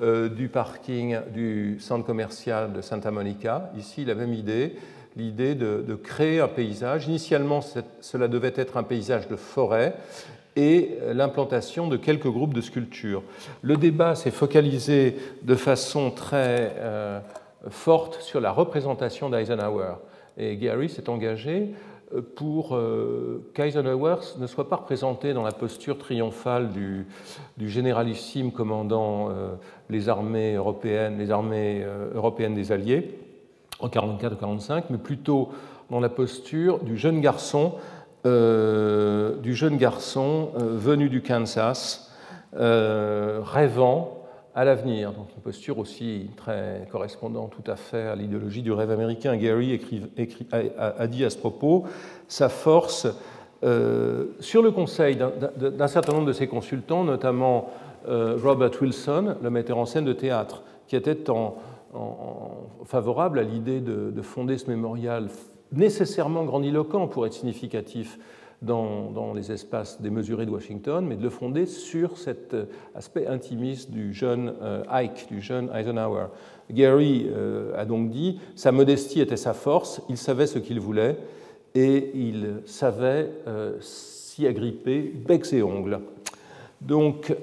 [0.00, 3.72] euh, du parking du centre commercial de Santa Monica.
[3.76, 4.76] Ici, la même idée,
[5.16, 7.06] l'idée de, créer un paysage.
[7.06, 7.60] Initialement,
[8.00, 9.94] cela devait être un paysage de forêt
[10.56, 13.22] et l'implantation de quelques groupes de sculptures.
[13.62, 17.20] Le débat s'est focalisé de façon très euh,
[17.70, 19.94] forte sur la représentation d'Eisenhower.
[20.36, 21.70] Et Gary s'est engagé
[22.14, 27.06] euh, pour euh, qu'Eisenhower ne soit pas représenté dans la posture triomphale du,
[27.58, 29.30] généralissime commandant
[29.88, 33.18] les armées européennes, les armées européennes des Alliés,
[33.82, 35.50] en 44 ou 45, mais plutôt
[35.90, 37.74] dans la posture du jeune garçon,
[38.24, 42.10] euh, du jeune garçon euh, venu du Kansas,
[42.56, 44.18] euh, rêvant
[44.54, 45.12] à l'avenir.
[45.12, 49.36] Donc une posture aussi très correspondant tout à fait à l'idéologie du rêve américain.
[49.36, 49.80] Gary
[50.52, 51.84] a, dit à ce propos
[52.28, 53.06] sa force
[54.40, 57.70] sur le conseil d'un certain nombre de ses consultants, notamment
[58.06, 61.56] Robert Wilson, le metteur en scène de théâtre, qui était en,
[62.84, 65.28] favorable à l'idée de, fonder ce mémorial
[65.72, 68.18] nécessairement grandiloquent pour être significatif
[68.62, 73.90] dans, les espaces démesurés de Washington, mais de le fonder sur cet euh, aspect intimiste
[73.90, 76.26] du jeune euh, Ike, du jeune Eisenhower.
[76.70, 81.16] Gary euh, a donc dit, sa modestie était sa force, il savait ce qu'il voulait
[81.74, 83.30] et il savait
[83.80, 86.00] s'y agripper becs et ongles.
[86.82, 87.34] Donc,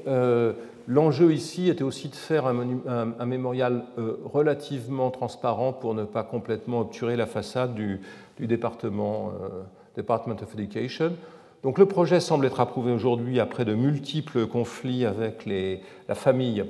[0.89, 6.81] L'enjeu ici était aussi de faire un, mémorial euh, relativement transparent pour ne pas complètement
[6.81, 8.01] obturer la façade du,
[8.39, 9.61] département euh,
[9.95, 11.13] Department of Education.
[11.61, 16.65] Donc le projet semble être approuvé aujourd'hui après de multiples conflits avec la famille,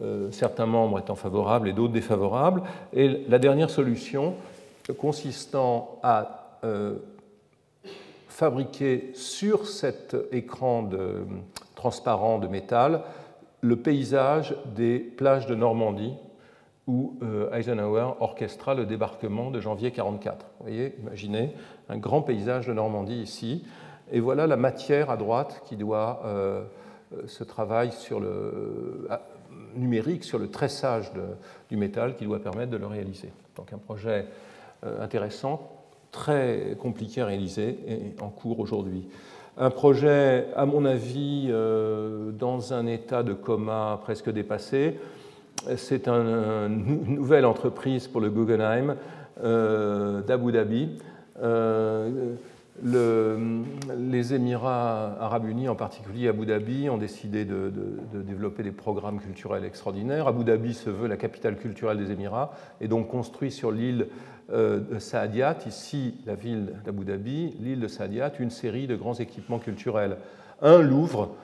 [0.00, 2.62] euh, certains membres étant favorables et d'autres défavorables.
[2.94, 4.34] Et la dernière solution
[4.98, 6.38] consistant à
[8.28, 11.26] fabriquer sur cet écran de,
[11.74, 13.02] transparent de métal
[13.62, 16.14] le paysage des plages de Normandie
[16.88, 20.46] où euh, Eisenhower orchestra le débarquement de janvier 1944.
[20.58, 21.54] Vous voyez, imaginez
[21.88, 23.64] un grand paysage de Normandie ici.
[24.10, 26.64] Et voilà la matière à droite qui doit euh,
[27.14, 29.08] euh, ce travail sur le,
[29.76, 31.12] numérique, sur le tressage
[31.70, 33.32] du métal qui doit permettre de le réaliser.
[33.56, 34.26] Donc un projet
[35.00, 35.70] intéressant,
[36.10, 39.08] très compliqué à réaliser et en cours aujourd'hui.
[39.58, 44.98] Un projet, à mon avis, euh, dans un état de coma presque dépassé.
[45.76, 48.96] C'est une nouvelle entreprise pour le Guggenheim
[49.44, 50.98] euh, d'Abu Dhabi.
[52.94, 53.62] Euh,
[53.96, 57.72] les Émirats arabes unis, en particulier Abu Dhabi, ont décidé de,
[58.12, 60.26] développer des programmes culturels extraordinaires.
[60.26, 64.08] Abu Dhabi se veut la capitale culturelle des Émirats et donc construit sur l'île
[64.52, 69.14] euh, de Saadiat, ici la ville d'Abu Dhabi, l'île de Saadiat, une série de grands
[69.14, 70.16] équipements culturels.
[70.62, 71.34] Un Louvre,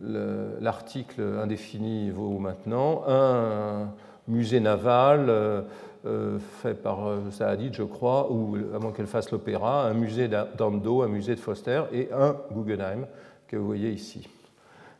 [0.00, 3.90] l'article indéfini vaut maintenant, un
[4.30, 5.62] musée naval euh, euh,
[6.62, 6.98] fait par
[7.30, 11.82] Saadit, je crois, ou moins qu'elle fasse l'opéra, un musée d'Ando, un musée de Foster
[11.92, 13.06] et un Guggenheim
[13.46, 14.28] que vous voyez ici.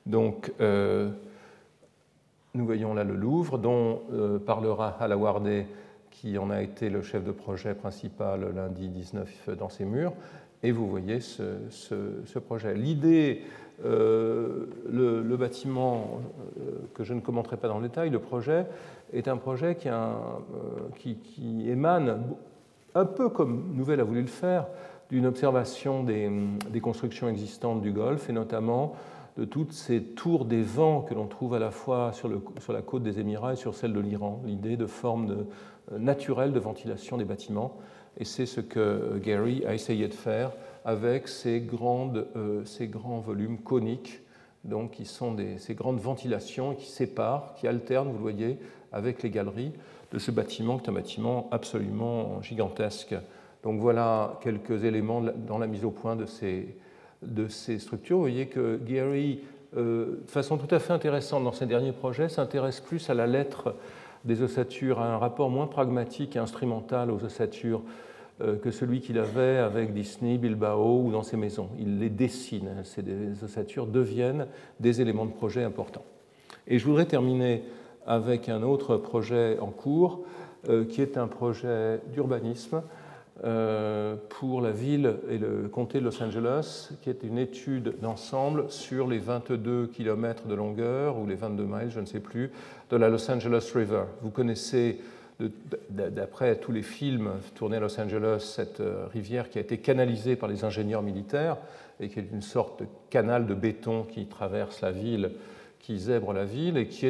[0.07, 4.03] Donc, nous voyons là le Louvre, dont
[4.45, 5.65] parlera Halawarde
[6.11, 10.13] qui en a été le chef de projet principal lundi 19 dans ses murs.
[10.63, 12.75] Et vous voyez ce, projet.
[12.75, 13.43] L'idée,
[13.85, 16.21] euh, le, bâtiment
[16.59, 18.67] euh, que je ne commenterai pas dans le détail, le projet,
[19.13, 22.23] est un projet qui, euh, émane,
[22.95, 24.67] un peu comme Nouvelle a voulu le faire,
[25.09, 26.31] d'une observation des,
[26.83, 28.95] constructions existantes du Golfe, et notamment
[29.39, 33.03] de toutes ces tours des vents que l'on trouve à la fois sur, la côte
[33.03, 35.47] des Émirats et sur celle de l'Iran, l'idée de forme de,
[35.99, 37.79] naturelle de ventilation des bâtiments.
[38.19, 40.51] Et c'est ce que Gary a essayé de faire
[40.85, 44.21] avec ces, grandes, euh, ces grands volumes coniques,
[44.65, 48.59] donc qui sont des, ces grandes ventilations qui séparent, qui alternent, vous le voyez,
[48.93, 49.73] avec les galeries
[50.13, 53.15] de ce bâtiment, qui est un bâtiment absolument gigantesque.
[53.63, 56.75] Donc voilà quelques éléments dans la mise au point de ces,
[57.23, 58.17] de ces structures.
[58.17, 59.41] Vous voyez que Gary,
[59.77, 63.27] euh, de façon tout à fait intéressante dans ses derniers projets, s'intéresse plus à la
[63.27, 63.75] lettre
[64.25, 67.83] des ossatures, à un rapport moins pragmatique et instrumental aux ossatures
[68.63, 71.69] que celui qu'il avait avec Disney, Bilbao ou dans ses maisons.
[71.79, 72.71] Il les dessine.
[72.85, 73.03] Ces
[73.45, 74.47] ossatures deviennent
[74.79, 76.05] des éléments de projet importants.
[76.67, 77.63] Et je voudrais terminer
[78.07, 80.25] avec un autre projet en cours,
[80.69, 82.83] euh, qui est un projet d'urbanisme
[83.45, 88.71] euh, pour la ville et le comté de Los Angeles, qui est une étude d'ensemble
[88.71, 92.51] sur les 22 km de longueur, ou les 22 miles, je ne sais plus,
[92.91, 94.03] de la Los Angeles River.
[94.21, 95.01] Vous connaissez,
[95.91, 100.37] d'après tous les films tournés à Los Angeles, cette euh, rivière qui a été canalisée
[100.37, 101.57] par les ingénieurs militaires
[101.99, 105.33] et qui est une sorte de canal de béton qui traverse la ville,
[105.79, 107.07] qui zèbre la ville et qui,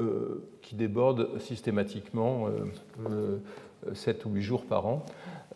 [0.00, 0.42] euh,
[0.72, 2.48] déborde systématiquement
[3.94, 5.06] 7 ou 8 jours par an.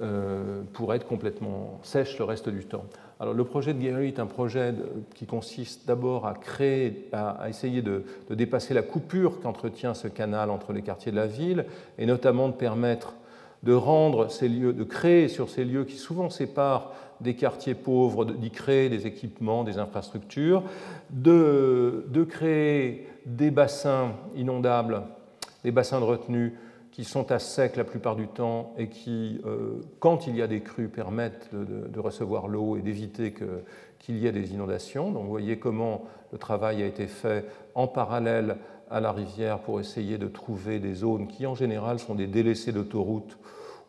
[0.03, 2.87] Euh, pour être complètement sèche le reste du temps.
[3.21, 4.75] Le projet de Gary est un projet
[5.15, 10.73] qui consiste d'abord à créer, à, essayer de, dépasser la coupure qu'entretient ce canal entre
[10.73, 11.67] les quartiers de la ville,
[11.99, 13.15] et notamment de permettre
[13.63, 18.25] de rendre ces lieux, de créer sur ces lieux qui souvent séparent des quartiers pauvres,
[18.25, 20.63] d'y créer des équipements, des infrastructures,
[21.11, 25.03] de créer des bassins inondables,
[25.63, 26.55] des bassins de retenue
[27.05, 30.61] sont à sec la plupart du temps et qui, euh, quand il y a des
[30.61, 33.35] crues, permettent de, recevoir l'eau et d'éviter
[33.99, 35.11] qu'il y ait des inondations.
[35.11, 38.57] Donc vous voyez comment le travail a été fait en parallèle
[38.91, 42.73] à la rivière pour essayer de trouver des zones qui en général sont des délaissés
[42.73, 43.39] d'autoroutes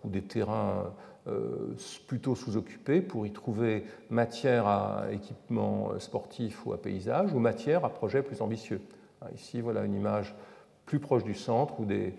[0.04, 0.92] ou des terrains
[1.28, 1.76] euh,
[2.08, 7.90] plutôt sous-occupés pour y trouver matière à équipements sportifs ou à paysage ou matière à
[7.90, 8.82] projets plus ambitieux.
[9.36, 10.34] Ici, voilà une image
[10.86, 12.16] plus proche du centre où des,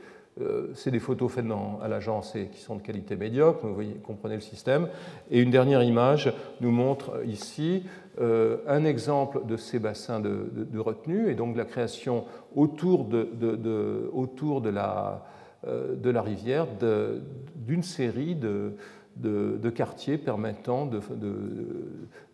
[0.75, 1.45] c'est des photos faites
[1.83, 4.89] à l'agence et qui sont de qualité médiocre, vous comprenez le système.
[5.31, 7.85] Et une dernière image nous montre ici
[8.21, 12.25] euh, un exemple de ces bassins de, retenue et donc la création
[12.55, 13.27] autour de,
[14.69, 15.25] la,
[15.67, 16.67] euh, rivière
[17.57, 18.75] d'une série de,
[19.75, 20.91] quartiers permettant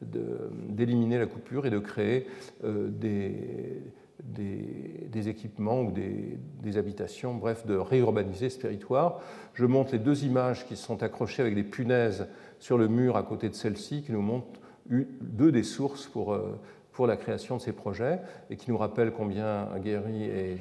[0.02, 2.26] d'éliminer la coupure et de créer
[2.64, 3.82] des,
[4.22, 9.20] des, équipements ou des, habitations, bref, de réurbaniser ce territoire.
[9.54, 12.26] Je montre les deux images qui sont accrochées avec des punaises
[12.58, 16.58] sur le mur à côté de celle-ci, qui nous montrent deux des sources pour, euh,
[16.92, 20.58] pour la création de ces projets et qui nous rappellent combien Guéry et,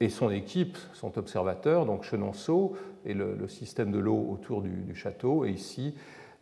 [0.00, 5.44] et, son équipe sont observateurs, donc Chenonceau et le, système de l'eau autour du, château,
[5.44, 5.94] et ici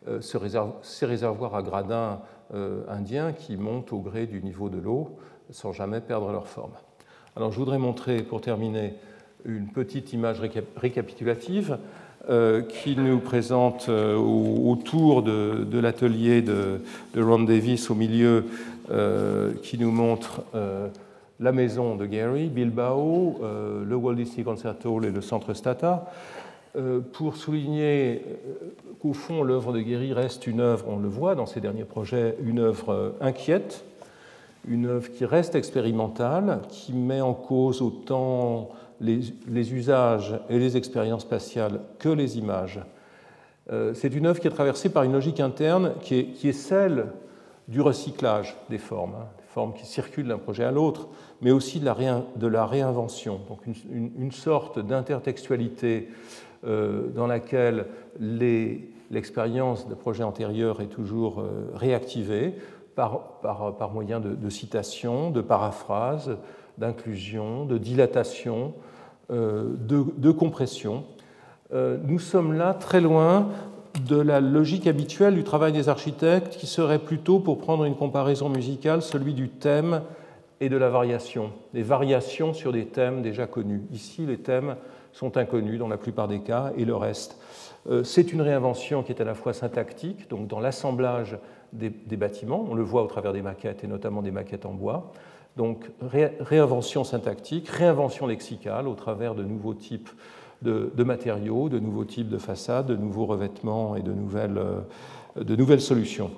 [0.07, 0.37] euh, ce
[0.81, 2.21] ces réservoirs à gradins
[2.53, 5.17] euh, indiens qui montent au gré du niveau de l'eau
[5.51, 6.71] sans jamais perdre leur forme.
[7.35, 8.93] Alors je voudrais montrer pour terminer
[9.45, 10.41] une petite image
[10.75, 11.77] récapitulative
[12.29, 16.81] euh, qui nous présente euh, autour de, l'atelier de,
[17.15, 18.43] Ron Davis au milieu,
[18.91, 20.43] euh, qui nous montre
[21.39, 26.11] la maison de Gary, Bilbao, le Walt Disney Concert Hall et le Centre Stata.
[27.13, 28.25] pour souligner
[29.01, 32.35] qu'au fond, l'œuvre de Gary reste une œuvre, on le voit dans ses derniers projets,
[32.43, 33.85] une œuvre inquiète,
[34.69, 38.69] une œuvre qui reste expérimentale, qui met en cause autant
[39.01, 42.79] les, usages et les expériences spatiales que les images,
[43.93, 47.07] c'est une œuvre qui est traversée par une logique interne qui est, celle
[47.67, 51.07] du recyclage des formes, hein, des formes qui circulent d'un projet à l'autre,
[51.41, 51.85] mais aussi de
[52.47, 56.09] la, réinvention, donc une, sorte d'intertextualité
[56.65, 57.85] euh, dans laquelle
[58.19, 62.55] l'expérience de projets antérieurs est toujours euh, réactivée
[62.99, 66.35] par, par, par moyen de, de, citation, de paraphrase,
[66.77, 68.73] d'inclusion, de dilatation,
[69.31, 71.05] euh, de, compression.
[71.71, 73.47] nous sommes là très loin
[74.05, 78.49] de la logique habituelle du travail des architectes, qui serait plutôt, pour prendre une comparaison
[78.49, 80.01] musicale, celui du thème
[80.59, 83.83] et de la variation, des variations sur des thèmes déjà connus.
[83.93, 84.75] Ici, les thèmes
[85.13, 87.39] sont inconnus dans la plupart des cas, et le reste.
[87.89, 91.37] Euh, c'est une réinvention qui est à la fois syntactique, donc dans l'assemblage
[91.73, 95.11] des, bâtiments, on le voit au travers des maquettes, et notamment des maquettes en bois,
[95.57, 100.09] donc réinvention syntactique, réinvention lexicale au travers de nouveaux types
[100.61, 105.55] de, matériaux, de nouveaux types de façades, de nouveaux revêtements et de nouvelles, euh, de
[105.55, 106.31] nouvelles solutions.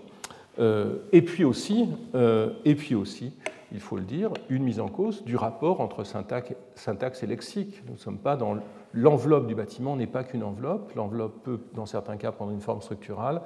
[0.59, 3.33] Euh, et, puis aussi, euh, et puis aussi,
[3.71, 7.81] il faut le dire, une mise en cause du rapport entre syntaxe, et lexique.
[7.87, 8.57] Nous ne sommes pas dans
[8.93, 10.93] l'enveloppe du bâtiment, n'est pas qu'une enveloppe.
[10.95, 13.41] L'enveloppe peut, dans certains cas, prendre une forme structurale.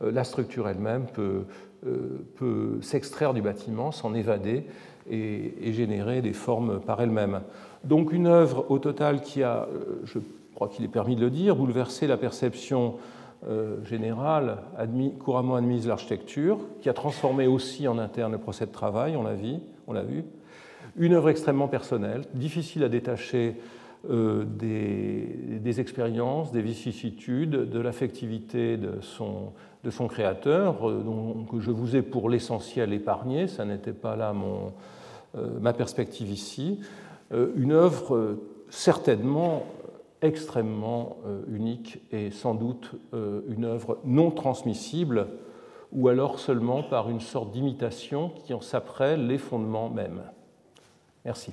[0.00, 1.44] La structure elle-même peut,
[2.36, 4.66] peut s'extraire du bâtiment, s'en évader
[5.10, 7.40] et, générer des formes par elle-même.
[7.84, 10.18] Donc une œuvre au total qui a, euh, je
[10.54, 12.96] crois qu'il est permis de le dire, bouleversé la perception
[13.48, 14.58] euh, générale,
[15.18, 19.22] couramment admise de l'architecture, qui a transformé aussi en interne le procès de travail, on
[19.22, 19.54] l'a vu,
[19.86, 20.24] on l'a vu.
[20.96, 23.56] Une œuvre extrêmement personnelle, difficile à détacher
[24.08, 29.52] euh, des, expériences, des vicissitudes, de l'affectivité de son,
[29.84, 30.78] de son créateur,
[31.50, 34.72] que je vous ai pour l'essentiel épargné, ça n'était pas là mon,
[35.60, 36.80] ma perspective ici.
[37.32, 38.40] Euh, une œuvre euh,
[38.70, 39.64] certainement
[40.22, 45.28] extrêmement euh, unique et sans doute une œuvre non transmissible
[45.92, 50.22] ou alors seulement par une sorte d'imitation qui en saperait les fondements mêmes.
[51.24, 51.52] Merci.